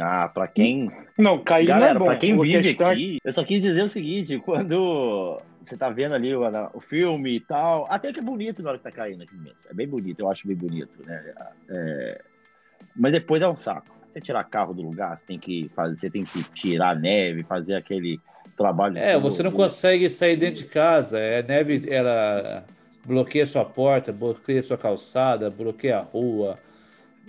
Ah, 0.00 0.28
pra 0.28 0.48
quem... 0.48 0.90
Não, 1.16 1.38
cair 1.44 1.66
Galera, 1.66 1.94
não 1.94 1.96
é 1.96 1.98
bom. 2.00 2.04
pra 2.06 2.16
quem 2.16 2.32
A 2.34 2.42
vive 2.42 2.62
questão 2.62 2.88
é- 2.88 2.92
aqui, 2.92 3.18
eu 3.22 3.32
só 3.32 3.44
quis 3.44 3.60
dizer 3.60 3.82
o 3.84 3.88
seguinte, 3.88 4.38
quando 4.40 5.38
você 5.62 5.76
tá 5.76 5.88
vendo 5.90 6.14
ali 6.14 6.34
o, 6.34 6.42
o 6.74 6.80
filme 6.80 7.36
e 7.36 7.40
tal, 7.40 7.86
até 7.88 8.12
que 8.12 8.18
é 8.18 8.22
bonito 8.22 8.62
na 8.62 8.70
hora 8.70 8.78
que 8.78 8.84
tá 8.84 8.90
caindo 8.90 9.22
aqui 9.22 9.36
mesmo. 9.36 9.58
É 9.70 9.74
bem 9.74 9.86
bonito, 9.86 10.18
eu 10.18 10.28
acho 10.30 10.46
bem 10.48 10.56
bonito, 10.56 11.06
né? 11.06 11.34
É... 11.68 12.22
Mas 12.96 13.12
depois 13.12 13.40
é 13.42 13.48
um 13.48 13.56
saco. 13.56 13.94
Você 14.10 14.20
tirar 14.20 14.42
carro 14.44 14.74
do 14.74 14.82
lugar, 14.82 15.16
você 15.16 15.24
tem 15.24 15.38
que 15.38 15.70
fazer, 15.76 15.96
você 15.96 16.10
tem 16.10 16.24
que 16.24 16.42
tirar 16.54 16.90
a 16.90 16.94
neve, 16.94 17.44
fazer 17.44 17.74
aquele 17.74 18.20
trabalho. 18.62 18.98
É, 18.98 19.18
você 19.18 19.42
não 19.42 19.50
consegue 19.52 20.08
sair 20.10 20.36
dentro 20.36 20.62
de 20.62 20.68
casa. 20.68 21.18
É 21.18 21.42
neve, 21.42 21.82
ela 21.90 22.64
bloqueia 23.06 23.46
sua 23.46 23.64
porta, 23.64 24.12
bloqueia 24.12 24.62
sua 24.62 24.78
calçada, 24.78 25.50
bloqueia 25.50 25.98
a 25.98 26.02
rua. 26.02 26.54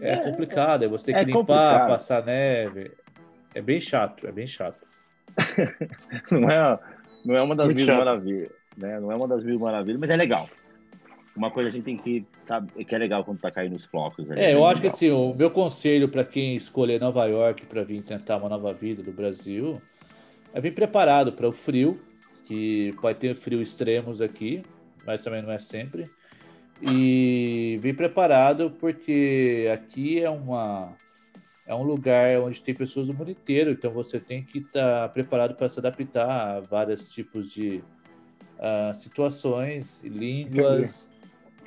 É, 0.02 0.14
É, 0.14 0.18
complicado, 0.18 0.84
é 0.84 0.88
você 0.88 1.08
tem 1.08 1.16
é 1.16 1.20
que 1.20 1.26
limpar, 1.26 1.88
complicado. 1.88 1.88
passar 1.88 2.26
neve. 2.26 2.92
É 3.54 3.62
bem 3.62 3.80
chato, 3.80 4.28
é 4.28 4.32
bem 4.32 4.48
chato. 4.48 4.86
não 6.32 6.50
é, 6.50 6.80
não 7.26 7.36
é 7.36 7.42
uma 7.42 7.56
das 7.56 7.66
Muito 7.66 7.78
mil 7.78 7.86
chato. 7.86 7.98
maravilhas, 7.98 8.50
né? 8.78 9.00
Não 9.00 9.12
é 9.12 9.16
uma 9.16 9.28
das 9.28 9.44
mil 9.44 9.60
maravilhas, 9.60 10.00
mas 10.00 10.10
é 10.10 10.16
legal. 10.16 10.50
Uma 11.36 11.50
coisa 11.52 11.70
a 11.70 11.72
gente 11.72 11.84
tem 11.86 11.98
que, 11.98 12.28
sabe, 12.44 12.86
que 12.86 12.94
é 12.94 12.98
legal 12.98 13.24
quando 13.24 13.40
tá 13.40 13.50
caindo 13.52 13.76
os 13.76 13.86
flocos. 13.86 14.30
ali, 14.30 14.42
É, 14.42 14.48
né? 14.48 14.54
eu 14.54 14.66
acho 14.66 14.82
que 14.82 14.88
Legal. 14.88 14.96
assim, 14.96 15.12
o 15.12 15.34
meu 15.34 15.50
conselho 15.52 16.08
para 16.10 16.24
quem 16.24 16.56
escolher 16.56 17.00
Nova 17.00 17.26
York 17.26 17.66
para 17.66 17.84
vir 17.84 18.02
tentar 18.02 18.38
uma 18.38 18.50
nova 18.50 18.74
vida 18.74 19.02
do 19.02 19.12
Brasil 19.12 19.82
é 20.54 20.62
vir 20.62 20.74
preparado 20.74 21.34
para 21.34 21.48
o 21.48 21.52
frio, 21.52 22.00
que 22.46 22.92
pode 23.02 23.20
ter 23.20 23.36
frio 23.36 23.62
extremos 23.62 24.22
aqui, 24.22 24.64
mas 25.06 25.22
também 25.22 25.42
não 25.42 25.52
é 25.52 25.60
sempre. 25.60 26.04
E 26.82 27.78
vir 27.82 27.96
preparado 27.96 28.72
porque 28.80 29.70
aqui 29.74 30.20
é 30.20 30.30
uma 30.30 30.94
é 31.66 31.74
um 31.74 31.84
lugar 31.84 32.40
onde 32.42 32.62
tem 32.62 32.76
pessoas 32.76 33.08
do 33.08 33.14
mundo 33.14 33.32
inteiro, 33.32 33.72
então 33.72 33.90
você 33.92 34.20
tem 34.20 34.44
que 34.44 34.60
estar 34.60 35.08
preparado 35.10 35.56
para 35.56 35.70
se 35.70 35.80
adaptar 35.80 36.30
a 36.30 36.60
vários 36.60 37.12
tipos 37.14 37.54
de 37.54 37.82
ah, 38.60 38.94
situações, 38.94 40.02
línguas. 40.04 41.10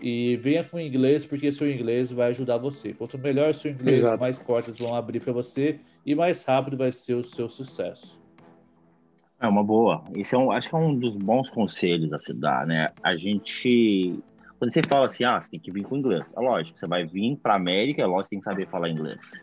E 0.01 0.37
venha 0.37 0.63
com 0.63 0.79
inglês, 0.79 1.25
porque 1.25 1.51
seu 1.51 1.71
inglês 1.71 2.13
vai 2.13 2.29
ajudar 2.29 2.59
você. 2.59 2.93
Quanto 2.93 3.19
melhor 3.19 3.55
seu 3.55 3.71
inglês, 3.71 4.01
Exato. 4.01 4.21
mais 4.21 4.39
portas 4.39 4.79
vão 4.79 4.95
abrir 4.95 5.21
para 5.21 5.33
você 5.33 5.81
e 6.05 6.15
mais 6.15 6.45
rápido 6.45 6.77
vai 6.77 6.93
ser 6.93 7.15
o 7.15 7.25
seu 7.25 7.49
sucesso. 7.49 8.21
É 9.39 9.47
uma 9.47 9.63
boa. 9.63 10.03
Esse 10.15 10.35
é 10.35 10.39
um, 10.39 10.51
acho 10.51 10.69
que 10.69 10.75
é 10.75 10.79
um 10.79 10.95
dos 10.95 11.17
bons 11.17 11.51
conselhos 11.51 12.13
a 12.13 12.19
se 12.19 12.33
dar, 12.33 12.67
né? 12.67 12.91
A 13.03 13.17
gente. 13.17 14.19
Quando 14.59 14.73
você 14.73 14.81
fala 14.89 15.07
assim, 15.07 15.25
ah, 15.25 15.39
você 15.39 15.51
tem 15.51 15.61
que 15.61 15.71
vir 15.71 15.85
com 15.85 15.97
inglês. 15.97 16.33
É 16.35 16.41
lógico, 16.41 16.79
você 16.79 16.87
vai 16.87 17.05
vir 17.05 17.37
para 17.37 17.55
América, 17.55 18.01
é 18.01 18.07
lógico 18.07 18.25
que 18.25 18.31
tem 18.31 18.39
que 18.39 18.45
saber 18.45 18.67
falar 18.69 18.89
inglês. 18.89 19.39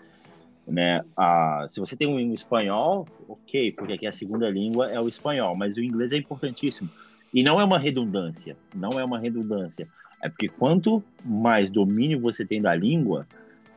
Né? 0.68 1.02
Ah, 1.16 1.66
se 1.68 1.80
você 1.80 1.96
tem 1.96 2.08
um 2.08 2.34
espanhol, 2.34 3.08
ok, 3.28 3.74
porque 3.74 3.94
aqui 3.94 4.08
a 4.08 4.12
segunda 4.12 4.50
língua 4.50 4.90
é 4.90 5.00
o 5.00 5.08
espanhol, 5.08 5.56
mas 5.56 5.78
o 5.78 5.84
inglês 5.84 6.12
é 6.14 6.18
importantíssimo. 6.18 6.90
E 7.32 7.44
não 7.44 7.62
é 7.62 7.64
uma 7.64 7.78
redundância, 7.78 8.58
não 8.74 9.00
é 9.00 9.06
uma 9.06 9.20
redundância. 9.20 9.88
É 10.24 10.30
porque 10.30 10.48
quanto 10.48 11.04
mais 11.24 11.70
domínio 11.70 12.20
você 12.20 12.44
tem 12.44 12.60
da 12.60 12.74
língua, 12.74 13.28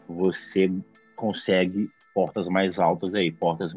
você 0.09 0.73
consegue 1.17 1.91
portas 2.15 2.49
mais 2.49 2.79
altas 2.79 3.15
aí, 3.15 3.31
portas 3.31 3.75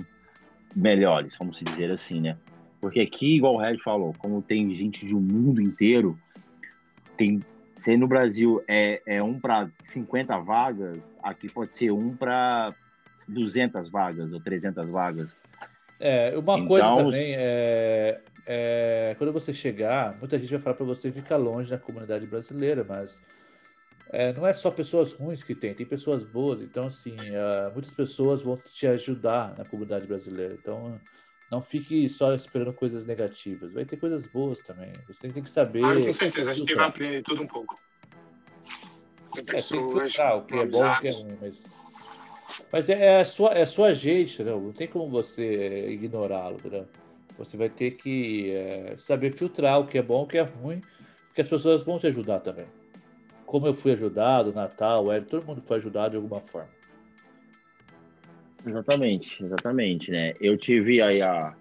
melhores, 0.76 1.36
vamos 1.38 1.60
dizer 1.60 1.92
assim, 1.92 2.22
né? 2.22 2.38
Porque 2.82 3.00
aqui, 3.00 3.36
igual 3.36 3.56
o 3.56 3.58
Red 3.58 3.78
falou, 3.80 4.14
como 4.18 4.42
tem 4.42 4.74
gente 4.76 5.06
de 5.06 5.14
um 5.14 5.20
mundo 5.20 5.62
inteiro, 5.62 6.18
tem 7.18 7.42
se 7.80 7.96
no 7.96 8.08
Brasil 8.08 8.62
é, 8.68 9.02
é 9.06 9.24
um 9.24 9.40
para 9.40 9.70
50 9.84 10.38
vagas, 10.40 11.00
aqui 11.24 11.48
pode 11.50 11.78
ser 11.78 11.92
um 11.92 12.14
para 12.14 12.76
200 13.26 13.90
vagas 13.90 14.34
ou 14.34 14.40
300 14.42 14.90
vagas. 14.90 15.40
É, 15.98 16.38
uma 16.38 16.56
Então, 16.56 16.68
coisa 16.68 16.96
também 16.96 17.36
é, 17.38 18.20
é, 18.46 19.16
quando 19.18 19.32
você 19.32 19.54
chegar, 19.54 20.18
muita 20.20 20.38
gente 20.38 20.52
vai 20.52 20.60
falar 20.60 20.76
para 20.76 20.86
você 20.86 21.10
ficar 21.10 21.38
longe 21.38 21.70
da 21.70 21.78
comunidade 21.78 22.28
brasileira, 22.28 22.86
mas 22.88 23.22
é, 24.12 24.34
não 24.34 24.46
é 24.46 24.54
só 24.54 24.72
pessoas 24.72 25.14
ruins 25.14 25.44
que 25.44 25.54
tem, 25.54 25.74
tem 25.74 25.86
pessoas 25.86 26.24
boas. 26.24 26.62
Então, 26.62 26.88
assim, 26.88 27.16
é, 27.20 27.72
muitas 27.72 27.94
pessoas 27.94 28.42
vão 28.42 28.58
te 28.58 28.88
ajudar 28.88 29.56
na 29.58 29.64
comunidade 29.64 30.08
brasileira. 30.08 30.56
Então, 30.56 31.00
não 31.52 31.62
fique 31.62 32.10
só 32.10 32.34
esperando 32.34 32.74
coisas 32.74 33.06
negativas. 33.06 33.72
Vai 33.72 33.86
ter 33.86 33.98
coisas 33.98 34.26
boas 34.26 34.60
também. 34.60 34.92
Você 35.08 35.28
tem 35.28 35.44
que 35.44 35.50
saber. 35.50 35.84
Ah, 35.84 35.96
com 35.96 36.12
certeza, 36.12 36.52
a 36.52 36.54
gente 36.56 36.74
vai 36.74 36.88
aprender 36.88 37.22
tudo 37.22 37.44
um 37.44 37.48
pouco. 37.48 37.76
É, 39.38 39.42
tem 39.44 39.46
que 39.46 39.78
o 39.78 40.46
que 40.46 40.56
é 40.56 40.66
bom 40.66 40.86
e 40.86 40.90
o 40.90 41.00
que 41.00 41.08
é 41.08 41.12
ruim, 41.12 41.38
mas. 41.40 41.64
Mas 42.72 42.90
é, 42.90 42.94
é 42.94 43.22
a 43.22 43.26
sua, 43.26 43.50
é 43.52 43.62
a 43.62 43.68
sua 43.68 43.94
gente, 43.94 44.34
entendeu? 44.34 44.60
Não 44.60 44.74
tem 44.74 44.88
como 44.88 45.08
você 45.08 45.86
ignorá-lo, 45.88 46.56
entendeu? 46.56 46.88
Você 47.38 47.56
vai 47.56 47.70
ter 47.70 47.92
que 47.92 48.52
é, 48.52 48.96
saber 48.98 49.34
filtrar 49.34 49.80
o 49.80 49.88
que 49.88 49.98
é 49.98 50.02
bom 50.02 50.22
e 50.22 50.24
o 50.24 50.28
que 50.28 50.38
é 50.38 50.42
ruim, 50.42 50.82
porque 51.28 51.42
as 51.42 51.48
pessoas 51.48 51.84
vão 51.84 52.00
te 52.00 52.08
ajudar 52.08 52.40
também. 52.40 52.66
Como 53.50 53.66
eu 53.66 53.74
fui 53.74 53.94
ajudado, 53.94 54.54
Natal, 54.54 55.12
Hélio, 55.12 55.28
todo 55.28 55.44
mundo 55.44 55.64
foi 55.66 55.78
ajudado 55.78 56.12
de 56.12 56.18
alguma 56.18 56.40
forma. 56.40 56.70
Exatamente, 58.64 59.44
exatamente, 59.44 60.12
né? 60.12 60.34
Eu 60.40 60.56
tive 60.56 61.02
aí 61.02 61.20
a, 61.20 61.56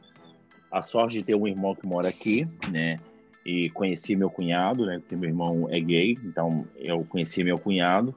a 0.70 0.82
sorte 0.82 1.14
de 1.14 1.24
ter 1.24 1.34
um 1.34 1.48
irmão 1.48 1.74
que 1.74 1.86
mora 1.86 2.06
aqui, 2.06 2.46
né? 2.70 2.98
E 3.42 3.70
conheci 3.70 4.14
meu 4.14 4.28
cunhado, 4.28 4.84
né? 4.84 4.98
Porque 4.98 5.16
meu 5.16 5.30
irmão 5.30 5.66
é 5.70 5.80
gay, 5.80 6.14
então 6.24 6.66
eu 6.76 7.06
conheci 7.06 7.42
meu 7.42 7.58
cunhado. 7.58 8.14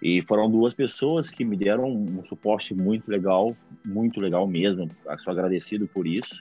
E 0.00 0.22
foram 0.22 0.48
duas 0.48 0.72
pessoas 0.72 1.28
que 1.28 1.44
me 1.44 1.56
deram 1.56 1.88
um 1.88 2.24
suporte 2.26 2.72
muito 2.72 3.10
legal, 3.10 3.56
muito 3.84 4.20
legal 4.20 4.46
mesmo. 4.46 4.86
Sou 5.18 5.32
agradecido 5.32 5.88
por 5.88 6.06
isso. 6.06 6.40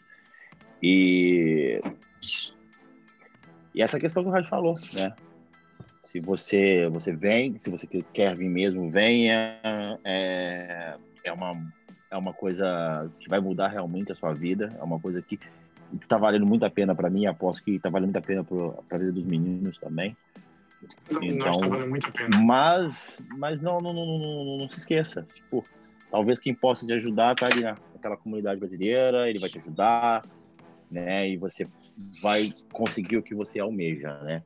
E, 0.80 1.82
e 3.74 3.82
essa 3.82 4.00
questão 4.00 4.22
que 4.22 4.30
o 4.30 4.32
Rádio 4.32 4.48
falou, 4.48 4.76
né? 4.94 5.12
Se 6.16 6.22
você, 6.22 6.88
você 6.88 7.14
vem, 7.14 7.60
se 7.60 7.70
você 7.70 7.86
quer 8.14 8.38
vir 8.38 8.48
mesmo, 8.48 8.90
venha. 8.90 9.60
É, 10.06 10.96
é, 11.26 11.34
uma, 11.34 11.52
é 12.10 12.16
uma 12.16 12.34
coisa 12.34 13.12
que 13.20 13.28
vai 13.28 13.42
mudar 13.42 13.68
realmente 13.68 14.14
a 14.14 14.16
sua 14.16 14.32
vida. 14.32 14.70
É 14.80 14.82
uma 14.82 14.98
coisa 14.98 15.22
que 15.22 15.38
está 16.02 16.18
valendo 16.18 16.46
muito 16.46 16.64
a 16.64 16.70
pena 16.70 16.96
para 16.96 17.10
mim. 17.10 17.26
Aposto 17.26 17.62
que 17.66 17.72
está 17.72 17.90
valendo 17.90 18.14
muito 18.14 18.18
a 18.18 18.22
pena 18.22 18.46
para 18.46 18.96
a 18.96 18.98
vida 18.98 19.12
dos 19.12 19.26
meninos 19.26 19.78
também. 19.78 20.16
Não, 21.12 21.22
Então, 21.22 21.48
nós 21.48 21.60
tá 21.60 21.68
valendo 21.68 21.90
muito 21.90 22.08
a 22.08 22.12
pena. 22.14 22.40
Mas, 22.40 23.20
mas 23.38 23.62
não, 23.62 23.82
não, 23.82 23.94
não, 23.94 24.18
não, 24.18 24.58
não, 24.60 24.70
se 24.70 24.78
esqueça. 24.78 25.28
Tipo, 25.34 25.66
talvez 26.10 26.40
quem 26.40 26.56
possa 26.56 26.88
te 26.88 26.94
ajudar 26.94 27.36
tá 27.36 27.48
ali 27.48 27.62
na- 27.62 27.76
naquela 27.94 28.16
comunidade 28.16 28.58
brasileira, 28.58 29.30
ele 29.30 29.40
vai 29.40 29.50
te 29.50 29.58
ajudar, 29.58 30.26
né? 30.90 31.28
E 31.28 31.36
você 31.36 31.68
vai 32.22 32.54
conseguir 32.72 33.18
o 33.18 33.22
que 33.22 33.36
você 33.36 33.60
almeja, 33.60 34.18
né? 34.24 34.42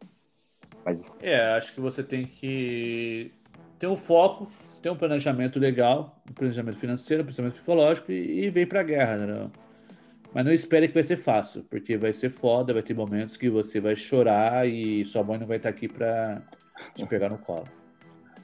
Mas 0.85 1.15
É, 1.21 1.53
acho 1.57 1.73
que 1.73 1.81
você 1.81 2.03
tem 2.03 2.23
que 2.25 3.31
ter 3.77 3.87
um 3.87 3.95
foco, 3.95 4.49
ter 4.81 4.89
um 4.89 4.95
planejamento 4.95 5.59
legal, 5.59 6.21
um 6.29 6.33
planejamento 6.33 6.77
financeiro, 6.77 7.23
um 7.23 7.25
planejamento 7.25 7.53
psicológico 7.53 8.11
e, 8.11 8.45
e 8.45 8.49
vem 8.49 8.65
pra 8.65 8.83
guerra, 8.83 9.17
né? 9.17 9.49
Mas 10.33 10.45
não 10.45 10.51
espere 10.51 10.87
que 10.87 10.93
vai 10.93 11.03
ser 11.03 11.17
fácil, 11.17 11.63
porque 11.69 11.97
vai 11.97 12.13
ser 12.13 12.29
foda, 12.29 12.71
vai 12.73 12.83
ter 12.83 12.93
momentos 12.93 13.35
que 13.35 13.49
você 13.49 13.79
vai 13.79 13.95
chorar 13.95 14.67
e 14.67 15.03
sua 15.05 15.23
mãe 15.23 15.39
não 15.39 15.47
vai 15.47 15.57
estar 15.57 15.69
aqui 15.69 15.87
pra 15.87 16.41
te 16.93 17.05
pegar 17.07 17.29
no 17.29 17.37
colo. 17.39 17.63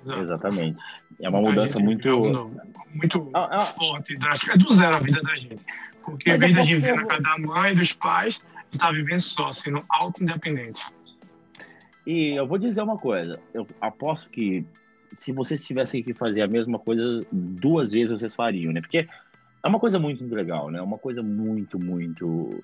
Não. 0.04 0.22
exatamente. 0.22 0.78
É 1.20 1.30
uma 1.30 1.40
A 1.40 1.42
mudança 1.42 1.74
gente 1.80 1.86
muito. 1.86 2.04
viveu 2.22 2.38
algo 2.38 2.62
muito 2.94 3.30
Ah, 3.34 3.50
ah. 3.58 3.62
forte, 3.62 4.14
drástica. 4.16 4.54
É 4.54 4.58
do 4.58 4.72
zero 4.72 4.96
a 4.98 5.00
vida 5.00 5.22
da 5.22 5.36
gente. 5.36 5.64
Porque 6.04 6.30
Mas 6.32 6.42
em 6.44 6.54
vez 6.54 6.58
eu 6.58 6.62
de 6.64 6.70
posso- 6.70 6.82
viver 6.82 6.96
na 6.96 7.06
casa 7.08 7.24
da 7.24 7.38
mãe, 7.40 7.76
dos 7.76 7.94
pais, 7.94 8.46
a 8.56 8.62
gente 8.62 8.78
tá 8.80 8.92
vivendo 8.92 9.20
só, 9.20 9.52
sendo 9.52 9.80
auto-independente. 9.90 10.86
E 12.06 12.32
eu 12.32 12.46
vou 12.46 12.58
dizer 12.58 12.82
uma 12.82 12.98
coisa, 12.98 13.40
eu 13.54 13.66
aposto 13.82 14.30
que 14.30 14.66
se 15.14 15.32
vocês 15.32 15.62
tivessem 15.62 16.04
que 16.04 16.14
fazer 16.14 16.42
a 16.42 16.48
mesma 16.48 16.78
coisa 16.78 17.26
duas 17.32 17.94
vezes, 17.94 18.12
vocês 18.12 18.36
fariam, 18.36 18.72
né? 18.72 18.82
Porque 18.82 19.08
é 19.64 19.68
uma 19.68 19.80
coisa 19.80 19.98
muito 19.98 20.24
legal, 20.34 20.70
né? 20.70 20.80
É 20.80 20.82
uma 20.82 20.98
coisa 20.98 21.24
muito, 21.24 21.80
muito. 21.80 22.62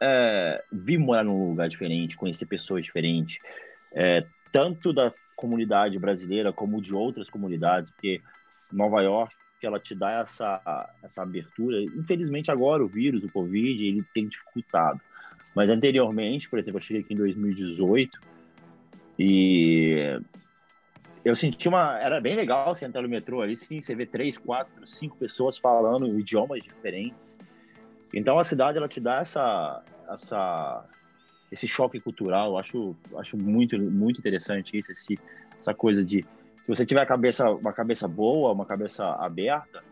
É, 0.00 0.62
vir 0.72 0.98
morar 0.98 1.24
num 1.24 1.48
lugar 1.48 1.68
diferente, 1.68 2.16
conhecer 2.16 2.46
pessoas 2.46 2.84
diferentes, 2.84 3.38
é, 3.92 4.24
tanto 4.52 4.92
da 4.92 5.12
comunidade 5.36 5.98
brasileira 5.98 6.52
como 6.52 6.80
de 6.80 6.94
outras 6.94 7.28
comunidades, 7.28 7.90
porque 7.90 8.20
Nova 8.72 9.02
York 9.02 9.34
ela 9.62 9.78
te 9.78 9.94
dá 9.94 10.20
essa, 10.20 10.90
essa 11.02 11.22
abertura. 11.22 11.82
Infelizmente, 11.82 12.50
agora 12.50 12.82
o 12.82 12.88
vírus, 12.88 13.22
o 13.24 13.30
Covid, 13.30 13.84
ele 13.84 14.02
tem 14.14 14.26
dificultado. 14.26 15.00
Mas 15.54 15.70
anteriormente, 15.70 16.48
por 16.48 16.58
exemplo, 16.58 16.78
eu 16.78 16.82
cheguei 16.82 17.02
aqui 17.02 17.12
em 17.12 17.18
2018 17.18 18.18
e 19.22 20.18
eu 21.22 21.36
senti 21.36 21.68
uma. 21.68 21.98
Era 21.98 22.22
bem 22.22 22.34
legal 22.34 22.74
você 22.74 22.86
entrar 22.86 23.02
no 23.02 23.08
metrô 23.08 23.42
ali, 23.42 23.54
sim, 23.54 23.82
você 23.82 23.94
vê 23.94 24.06
três, 24.06 24.38
quatro, 24.38 24.86
cinco 24.86 25.18
pessoas 25.18 25.58
falando 25.58 26.18
idiomas 26.18 26.62
diferentes. 26.62 27.36
Então 28.14 28.38
a 28.38 28.44
cidade 28.44 28.78
ela 28.78 28.88
te 28.88 28.98
dá 28.98 29.18
essa, 29.20 29.84
essa, 30.08 30.88
esse 31.52 31.68
choque 31.68 32.00
cultural. 32.00 32.52
Eu 32.52 32.56
acho, 32.56 32.96
acho 33.18 33.36
muito, 33.36 33.78
muito 33.78 34.18
interessante 34.18 34.78
isso, 34.78 34.90
esse, 34.90 35.18
essa 35.60 35.74
coisa 35.74 36.02
de 36.02 36.22
se 36.22 36.66
você 36.66 36.86
tiver 36.86 37.02
a 37.02 37.06
cabeça, 37.06 37.50
uma 37.50 37.74
cabeça 37.74 38.08
boa, 38.08 38.52
uma 38.52 38.64
cabeça 38.64 39.04
aberta, 39.04 39.84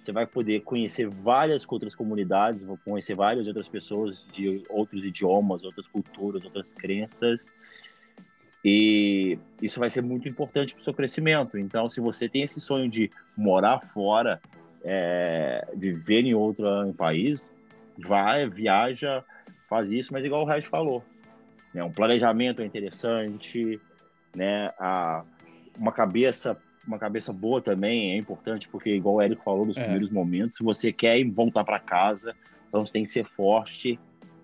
você 0.00 0.10
vai 0.10 0.26
poder 0.26 0.60
conhecer 0.62 1.06
várias 1.06 1.66
outras 1.68 1.94
comunidades, 1.94 2.66
conhecer 2.82 3.14
várias 3.14 3.46
outras 3.46 3.68
pessoas 3.68 4.26
de 4.32 4.62
outros 4.70 5.04
idiomas, 5.04 5.64
outras 5.64 5.86
culturas, 5.86 6.42
outras 6.44 6.72
crenças. 6.72 7.52
E 8.64 9.38
isso 9.62 9.80
vai 9.80 9.88
ser 9.88 10.02
muito 10.02 10.28
importante 10.28 10.74
para 10.74 10.82
o 10.82 10.84
seu 10.84 10.92
crescimento. 10.92 11.58
Então, 11.58 11.88
se 11.88 12.00
você 12.00 12.28
tem 12.28 12.42
esse 12.42 12.60
sonho 12.60 12.88
de 12.88 13.10
morar 13.36 13.80
fora, 13.94 14.40
é, 14.84 15.66
viver 15.74 16.24
em 16.24 16.34
outro 16.34 16.64
em 16.86 16.92
país, 16.92 17.52
vai, 17.98 18.48
viaja, 18.48 19.24
faz 19.68 19.90
isso, 19.90 20.12
mas 20.12 20.24
igual 20.24 20.42
o 20.42 20.46
Red 20.46 20.62
falou, 20.62 21.02
né? 21.72 21.82
um 21.82 21.90
planejamento 21.90 22.60
é 22.60 22.66
interessante, 22.66 23.80
né? 24.36 24.68
A, 24.78 25.24
uma 25.78 25.92
cabeça 25.92 26.56
uma 26.86 26.98
cabeça 26.98 27.32
boa 27.32 27.60
também 27.60 28.12
é 28.12 28.16
importante, 28.16 28.68
porque 28.68 28.90
igual 28.90 29.16
o 29.16 29.20
Érico 29.20 29.42
falou 29.42 29.66
nos 29.66 29.76
é. 29.76 29.82
primeiros 29.82 30.10
momentos, 30.10 30.56
se 30.56 30.64
você 30.64 30.92
quer 30.92 31.22
voltar 31.30 31.62
para 31.62 31.78
casa, 31.78 32.34
então 32.68 32.84
você 32.84 32.92
tem 32.92 33.04
que 33.04 33.12
ser 33.12 33.24
forte, 33.24 33.98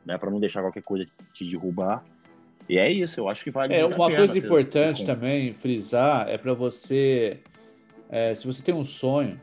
né, 0.05 0.18
para 0.18 0.31
não 0.31 0.38
deixar 0.38 0.61
qualquer 0.61 0.83
coisa 0.83 1.07
te 1.33 1.48
derrubar. 1.48 2.05
E 2.68 2.79
é 2.79 2.90
isso, 2.90 3.20
eu 3.20 3.29
acho 3.29 3.44
que 3.44 3.50
vale 3.50 3.74
É 3.74 3.85
uma 3.85 4.11
coisa 4.11 4.37
importante 4.37 5.05
também 5.05 5.52
frisar 5.52 6.29
é 6.29 6.37
para 6.37 6.52
você, 6.52 7.40
é, 8.09 8.35
se 8.35 8.46
você 8.46 8.62
tem 8.62 8.74
um 8.74 8.85
sonho, 8.85 9.40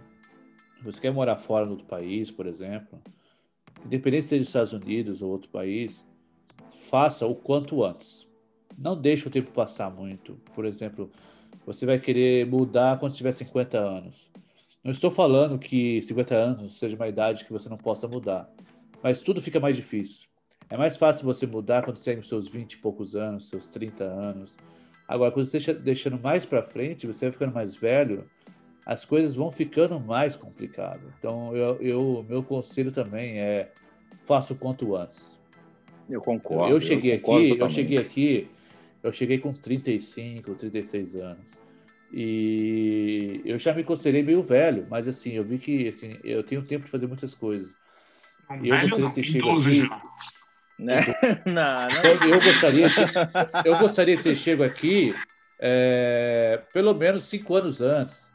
você 0.84 1.00
quer 1.00 1.12
morar 1.12 1.38
fora 1.38 1.66
no 1.66 1.72
outro 1.72 1.86
país, 1.86 2.30
por 2.30 2.46
exemplo, 2.46 3.00
independente 3.86 4.24
se 4.24 4.30
seja 4.30 4.44
Estados 4.44 4.74
Unidos 4.74 5.22
ou 5.22 5.32
outro 5.32 5.50
país, 5.50 6.06
faça 6.76 7.26
o 7.26 7.34
quanto 7.34 7.84
antes. 7.84 8.28
Não 8.78 9.00
deixe 9.00 9.28
o 9.28 9.32
tempo 9.32 9.52
passar 9.52 9.90
muito. 9.90 10.34
Por 10.54 10.66
exemplo, 10.66 11.10
você 11.66 11.86
vai 11.86 12.00
querer 12.00 12.46
mudar 12.46 13.00
quando 13.00 13.14
tiver 13.14 13.32
50 13.32 13.78
anos. 13.78 14.30
Não 14.84 14.92
estou 14.92 15.10
falando 15.10 15.58
que 15.58 16.02
50 16.02 16.36
anos 16.36 16.78
seja 16.78 16.96
uma 16.96 17.08
idade 17.08 17.46
que 17.46 17.54
você 17.54 17.70
não 17.70 17.78
possa 17.78 18.06
mudar, 18.06 18.52
mas 19.02 19.22
tudo 19.22 19.42
fica 19.42 19.60
mais 19.60 19.78
difícil. 19.78 20.28
É 20.74 20.78
mais 20.78 20.98
fácil 20.98 21.24
você 21.24 21.46
mudar 21.46 21.84
quando 21.84 21.98
você 21.98 22.10
tem 22.10 22.20
os 22.20 22.28
seus 22.28 22.48
20 22.48 22.74
e 22.74 22.78
poucos 22.78 23.16
anos, 23.16 23.48
seus 23.48 23.70
30 23.70 24.06
anos. 24.06 24.58
Agora, 25.08 25.32
quando 25.32 25.46
você 25.46 25.58
está 25.58 25.72
deixando 25.72 26.20
mais 26.20 26.48
para 26.48 26.64
frente, 26.64 27.06
você 27.06 27.26
vai 27.26 27.32
ficando 27.32 27.54
mais 27.54 27.76
velho, 27.76 28.26
as 28.84 29.06
coisas 29.06 29.36
vão 29.36 29.52
ficando 29.52 30.00
mais 30.00 30.36
complicadas. 30.36 31.14
Então, 31.20 31.56
eu, 31.56 31.80
eu, 31.80 32.26
meu 32.28 32.42
conselho 32.42 32.92
também 32.92 33.40
é 33.40 33.72
faça 34.24 34.54
o 34.54 34.56
quanto 34.56 34.96
antes. 34.96 35.40
Eu 36.10 36.20
concordo. 36.22 36.66
Eu, 36.66 36.78
eu 36.78 36.82
cheguei 36.82 37.14
eu 37.14 37.20
concordo 37.20 37.54
aqui, 37.54 37.62
eu 37.62 37.70
cheguei 37.70 37.98
aqui 38.00 38.50
eu 39.04 39.14
cheguei 39.14 39.38
com 39.38 39.54
35, 39.54 40.56
36 40.56 41.16
anos. 41.18 41.46
E 42.12 43.44
eu 43.46 43.60
já 43.60 43.76
me 43.76 43.84
considerei 43.84 44.24
meio 44.24 44.42
velho, 44.42 44.88
mas 44.90 45.08
assim, 45.08 45.34
eu 45.34 45.44
vi 45.44 45.60
que 45.60 45.88
assim, 45.90 46.18
eu 46.24 46.42
tenho 46.42 46.64
tempo 46.64 46.86
de 46.86 46.90
fazer 46.90 47.06
muitas 47.06 47.36
coisas. 47.36 47.76
Um 48.50 48.66
eu 48.66 48.82
gostaria 48.82 49.08
de 49.10 49.14
ter 49.14 49.24
chegado 49.24 49.60
aqui. 49.60 49.88
Né? 50.78 50.96
não, 51.46 51.54
não. 51.54 51.90
Então, 51.90 52.30
eu 52.30 52.42
gostaria, 52.42 52.88
eu 53.66 53.78
gostaria 53.78 54.18
de 54.18 54.24
ter 54.24 54.36
chegado 54.36 54.68
aqui 54.68 55.16
é, 55.60 56.62
pelo 56.74 56.94
menos 56.94 57.26
cinco 57.26 57.56
anos 57.56 57.82
antes. 57.82 58.32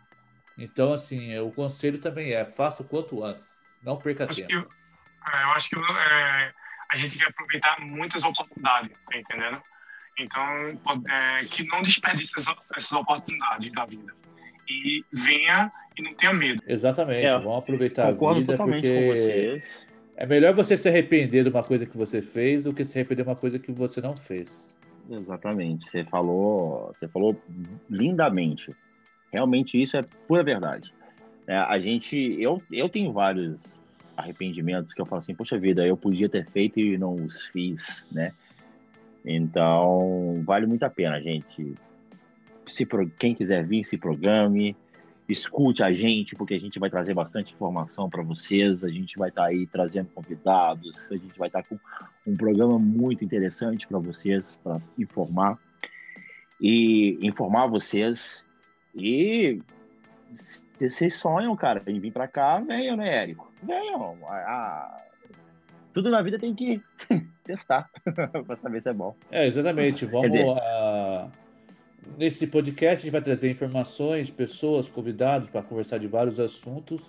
Então, 0.56 0.92
assim, 0.92 1.38
o 1.38 1.50
conselho 1.52 1.98
também 1.98 2.32
é 2.32 2.44
faça 2.44 2.82
o 2.82 2.86
quanto 2.86 3.22
antes, 3.22 3.60
não 3.82 3.96
perca 3.96 4.28
acho 4.28 4.44
tempo. 4.46 4.68
Que, 4.68 5.36
é, 5.36 5.44
eu 5.44 5.50
acho 5.50 5.68
que 5.68 5.76
é, 5.76 6.52
a 6.90 6.96
gente 6.96 7.10
tem 7.10 7.18
que 7.18 7.30
aproveitar 7.30 7.80
muitas 7.80 8.24
oportunidades, 8.24 8.90
tá 9.10 9.18
entendendo? 9.18 9.62
Então, 10.18 10.42
é, 11.08 11.44
que 11.44 11.64
não 11.66 11.82
desperdice 11.82 12.32
essas, 12.36 12.56
essas 12.74 12.92
oportunidades 12.92 13.70
da 13.72 13.84
vida. 13.84 14.12
E 14.68 15.04
venha 15.12 15.70
e 15.96 16.02
não 16.02 16.14
tenha 16.14 16.32
medo. 16.32 16.62
Exatamente, 16.66 17.26
é, 17.26 17.38
vamos 17.38 17.58
aproveitar 17.58 18.08
a 18.08 18.10
vida, 18.10 18.56
porque 18.56 19.60
é 20.20 20.26
melhor 20.26 20.52
você 20.52 20.76
se 20.76 20.88
arrepender 20.88 21.44
de 21.44 21.48
uma 21.48 21.62
coisa 21.62 21.86
que 21.86 21.96
você 21.96 22.20
fez 22.20 22.64
do 22.64 22.74
que 22.74 22.84
se 22.84 22.98
arrepender 22.98 23.22
de 23.22 23.28
uma 23.28 23.36
coisa 23.36 23.56
que 23.56 23.70
você 23.70 24.00
não 24.00 24.16
fez. 24.16 24.68
Exatamente, 25.08 25.88
você 25.88 26.02
falou, 26.02 26.92
você 26.92 27.06
falou 27.06 27.40
lindamente. 27.88 28.74
Realmente 29.32 29.80
isso 29.80 29.96
é 29.96 30.04
pura 30.26 30.42
verdade. 30.42 30.92
É, 31.46 31.56
a 31.56 31.78
gente, 31.78 32.16
eu, 32.16 32.60
eu 32.72 32.88
tenho 32.88 33.12
vários 33.12 33.60
arrependimentos 34.16 34.92
que 34.92 35.00
eu 35.00 35.06
falo 35.06 35.20
assim, 35.20 35.36
poxa 35.36 35.56
vida, 35.56 35.86
eu 35.86 35.96
podia 35.96 36.28
ter 36.28 36.44
feito 36.50 36.80
e 36.80 36.98
não 36.98 37.14
os 37.14 37.40
fiz, 37.52 38.04
né? 38.10 38.32
Então, 39.24 40.34
vale 40.44 40.66
muito 40.66 40.82
a 40.82 40.90
pena, 40.90 41.20
gente. 41.20 41.74
Se, 42.66 42.84
quem 43.20 43.36
quiser 43.36 43.64
vir, 43.64 43.84
se 43.84 43.96
programe, 43.96 44.76
escute 45.28 45.82
a 45.82 45.92
gente, 45.92 46.34
porque 46.34 46.54
a 46.54 46.60
gente 46.60 46.78
vai 46.78 46.88
trazer 46.88 47.12
bastante 47.12 47.52
informação 47.52 48.08
para 48.08 48.22
vocês. 48.22 48.82
A 48.82 48.88
gente 48.88 49.16
vai 49.18 49.28
estar 49.28 49.42
tá 49.42 49.48
aí 49.48 49.66
trazendo 49.66 50.08
convidados, 50.14 51.06
a 51.10 51.14
gente 51.14 51.38
vai 51.38 51.48
estar 51.48 51.62
tá 51.62 51.68
com 51.68 51.78
um 52.26 52.34
programa 52.34 52.78
muito 52.78 53.24
interessante 53.24 53.86
para 53.86 53.98
vocês, 53.98 54.58
para 54.62 54.80
informar 54.98 55.58
e 56.60 57.18
informar 57.20 57.66
vocês. 57.66 58.48
E 58.94 59.60
se 60.30 60.62
vocês 60.80 61.14
sonham, 61.14 61.54
cara, 61.54 61.80
em 61.86 62.00
vir 62.00 62.12
para 62.12 62.26
cá, 62.26 62.60
venham, 62.60 62.96
né, 62.96 63.22
Érico? 63.22 63.52
Venham. 63.62 64.16
Ah, 64.26 64.96
tudo 65.92 66.10
na 66.10 66.22
vida 66.22 66.38
tem 66.38 66.54
que 66.54 66.82
testar 67.44 67.90
para 68.46 68.56
saber 68.56 68.82
se 68.82 68.88
é 68.88 68.92
bom. 68.94 69.14
É, 69.30 69.46
exatamente. 69.46 70.06
Vamos 70.06 70.30
dizer... 70.30 70.46
a... 70.48 71.30
Nesse 72.16 72.46
podcast 72.46 72.96
a 72.96 73.02
gente 73.02 73.12
vai 73.12 73.22
trazer 73.22 73.50
informações, 73.50 74.30
pessoas, 74.30 74.90
convidados 74.90 75.48
para 75.50 75.62
conversar 75.62 75.98
de 75.98 76.06
vários 76.06 76.40
assuntos, 76.40 77.08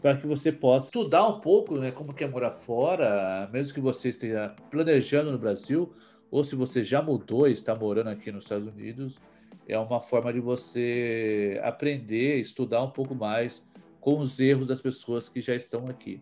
para 0.00 0.16
que 0.16 0.26
você 0.26 0.52
possa 0.52 0.86
estudar 0.86 1.26
um 1.28 1.40
pouco, 1.40 1.78
né, 1.78 1.90
como 1.90 2.14
que 2.14 2.24
é 2.24 2.28
morar 2.28 2.52
fora, 2.52 3.48
mesmo 3.52 3.74
que 3.74 3.80
você 3.80 4.10
esteja 4.10 4.54
planejando 4.70 5.32
no 5.32 5.38
Brasil, 5.38 5.92
ou 6.30 6.44
se 6.44 6.54
você 6.54 6.82
já 6.82 7.02
mudou 7.02 7.48
e 7.48 7.52
está 7.52 7.74
morando 7.74 8.08
aqui 8.08 8.30
nos 8.30 8.44
Estados 8.44 8.68
Unidos, 8.68 9.18
é 9.66 9.78
uma 9.78 10.00
forma 10.00 10.32
de 10.32 10.40
você 10.40 11.60
aprender, 11.62 12.38
estudar 12.38 12.82
um 12.82 12.90
pouco 12.90 13.14
mais 13.14 13.62
com 14.00 14.18
os 14.18 14.38
erros 14.40 14.68
das 14.68 14.80
pessoas 14.80 15.28
que 15.28 15.40
já 15.40 15.54
estão 15.54 15.88
aqui. 15.88 16.20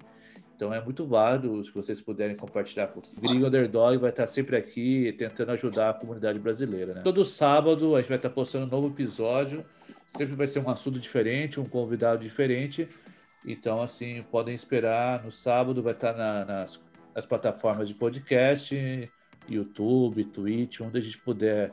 Então 0.57 0.73
é 0.73 0.83
muito 0.83 1.07
válido 1.07 1.63
se 1.63 1.71
vocês 1.71 2.01
puderem 2.01 2.35
compartilhar 2.35 2.87
com 2.87 3.01
o 3.01 3.03
Gringo 3.21 3.47
Underdog 3.47 3.99
vai 3.99 4.09
estar 4.09 4.27
sempre 4.27 4.57
aqui 4.57 5.15
tentando 5.19 5.53
ajudar 5.53 5.91
a 5.91 5.95
comunidade 5.95 6.39
brasileira. 6.39 6.95
Né? 6.95 7.03
Todo 7.03 7.27
sábado 7.27 7.95
a 7.95 8.01
gente 8.01 8.09
vai 8.09 8.17
estar 8.17 8.31
postando 8.31 8.65
um 8.65 8.69
novo 8.69 8.89
episódio. 8.89 9.63
Sempre 10.07 10.35
vai 10.35 10.47
ser 10.47 10.61
um 10.61 10.71
assunto 10.71 10.99
diferente, 10.99 11.61
um 11.61 11.65
convidado 11.65 12.23
diferente. 12.23 12.89
Então, 13.47 13.83
assim, 13.83 14.25
podem 14.31 14.55
esperar. 14.55 15.23
No 15.23 15.31
sábado 15.31 15.83
vai 15.83 15.93
estar 15.93 16.15
na, 16.15 16.45
nas, 16.47 16.83
nas 17.15 17.27
plataformas 17.27 17.89
de 17.89 17.95
podcast, 17.95 18.75
YouTube, 19.47 20.25
Twitch, 20.25 20.81
onde 20.81 20.97
a 20.97 21.01
gente 21.03 21.19
puder 21.19 21.71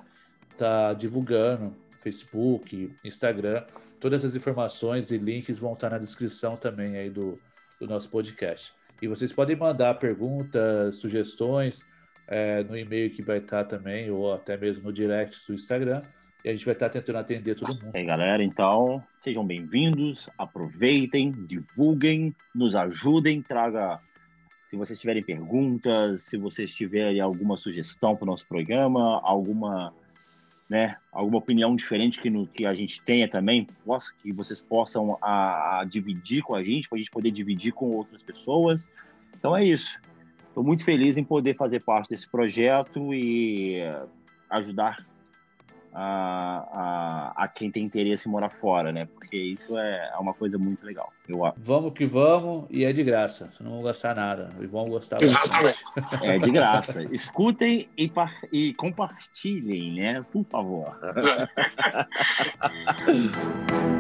estar 0.52 0.94
divulgando, 0.94 1.74
Facebook, 2.02 2.94
Instagram. 3.06 3.64
Todas 3.98 4.26
as 4.26 4.36
informações 4.36 5.10
e 5.10 5.18
links 5.18 5.58
vão 5.58 5.72
estar 5.72 5.90
na 5.90 5.98
descrição 5.98 6.58
também 6.58 6.98
aí 6.98 7.10
do, 7.10 7.40
do 7.80 7.88
nosso 7.88 8.10
podcast. 8.10 8.74
E 9.02 9.08
vocês 9.08 9.34
podem 9.34 9.56
mandar 9.56 9.96
perguntas, 9.96 10.98
sugestões 10.98 11.82
é, 12.28 12.64
no 12.64 12.78
e-mail 12.78 13.10
que 13.10 13.22
vai 13.22 13.40
estar 13.40 13.66
também, 13.66 14.10
ou 14.10 14.34
até 14.34 14.56
mesmo 14.56 14.86
no 14.86 14.94
direct 14.94 15.46
do 15.48 15.54
Instagram. 15.54 16.02
E 16.44 16.50
a 16.50 16.52
gente 16.52 16.66
vai 16.66 16.74
estar 16.74 16.90
tentando 16.90 17.18
atender 17.18 17.56
todo 17.56 17.74
mundo. 17.74 17.92
É, 17.94 18.04
galera, 18.04 18.44
então 18.44 19.04
sejam 19.20 19.46
bem-vindos, 19.46 20.30
aproveitem, 20.38 21.32
divulguem, 21.32 22.36
nos 22.54 22.76
ajudem, 22.76 23.42
traga. 23.42 24.00
Se 24.70 24.76
vocês 24.76 25.00
tiverem 25.00 25.24
perguntas, 25.24 26.24
se 26.24 26.38
vocês 26.38 26.74
tiverem 26.74 27.22
alguma 27.22 27.56
sugestão 27.56 28.16
para 28.16 28.24
o 28.24 28.28
nosso 28.28 28.48
programa, 28.48 29.22
alguma 29.24 29.94
né, 30.74 30.96
alguma 31.12 31.38
opinião 31.38 31.76
diferente 31.76 32.20
que, 32.20 32.32
no, 32.32 32.48
que 32.48 32.66
a 32.66 32.74
gente 32.74 33.00
tenha 33.00 33.30
também, 33.30 33.68
possa, 33.86 34.12
que 34.24 34.34
vocês 34.34 34.60
possam 34.60 35.20
a, 35.22 35.82
a 35.82 35.84
dividir 35.84 36.42
com 36.42 36.56
a 36.56 36.64
gente, 36.64 36.90
para 36.90 36.96
a 36.96 37.00
gente 37.00 37.12
poder 37.12 37.30
dividir 37.30 37.74
com 37.74 37.92
outras 37.92 38.24
pessoas. 38.24 38.90
Então 39.38 39.56
é 39.56 39.64
isso. 39.64 40.00
Estou 40.48 40.64
muito 40.64 40.84
feliz 40.84 41.16
em 41.16 41.24
poder 41.24 41.56
fazer 41.56 41.84
parte 41.84 42.10
desse 42.10 42.28
projeto 42.28 43.14
e 43.14 43.82
ajudar 44.50 45.06
a, 45.94 47.32
a, 47.38 47.44
a, 47.44 47.48
quem 47.48 47.70
tem 47.70 47.84
interesse 47.84 48.28
em 48.28 48.32
morar 48.32 48.50
fora, 48.50 48.92
né? 48.92 49.06
Porque 49.06 49.38
isso 49.38 49.78
é, 49.78 50.12
é 50.14 50.18
uma 50.18 50.34
coisa 50.34 50.58
muito 50.58 50.86
legal. 50.86 51.12
Eu... 51.28 51.42
Vamos 51.58 51.94
que 51.94 52.06
vamos, 52.06 52.66
e 52.70 52.84
é 52.84 52.92
de 52.92 53.04
graça. 53.04 53.46
Vocês 53.46 53.62
não 53.62 53.72
vão 53.72 53.84
gastar 53.84 54.16
nada. 54.16 54.50
E 54.60 54.66
vão 54.66 54.86
gostar 54.86 55.22
Exatamente. 55.22 55.80
Bastante. 55.96 56.26
É 56.26 56.38
de 56.38 56.52
graça. 56.52 57.04
Escutem 57.12 57.88
e, 57.98 58.12
e 58.52 58.74
compartilhem, 58.74 59.94
né? 59.94 60.26
Por 60.32 60.44
favor. 60.46 61.00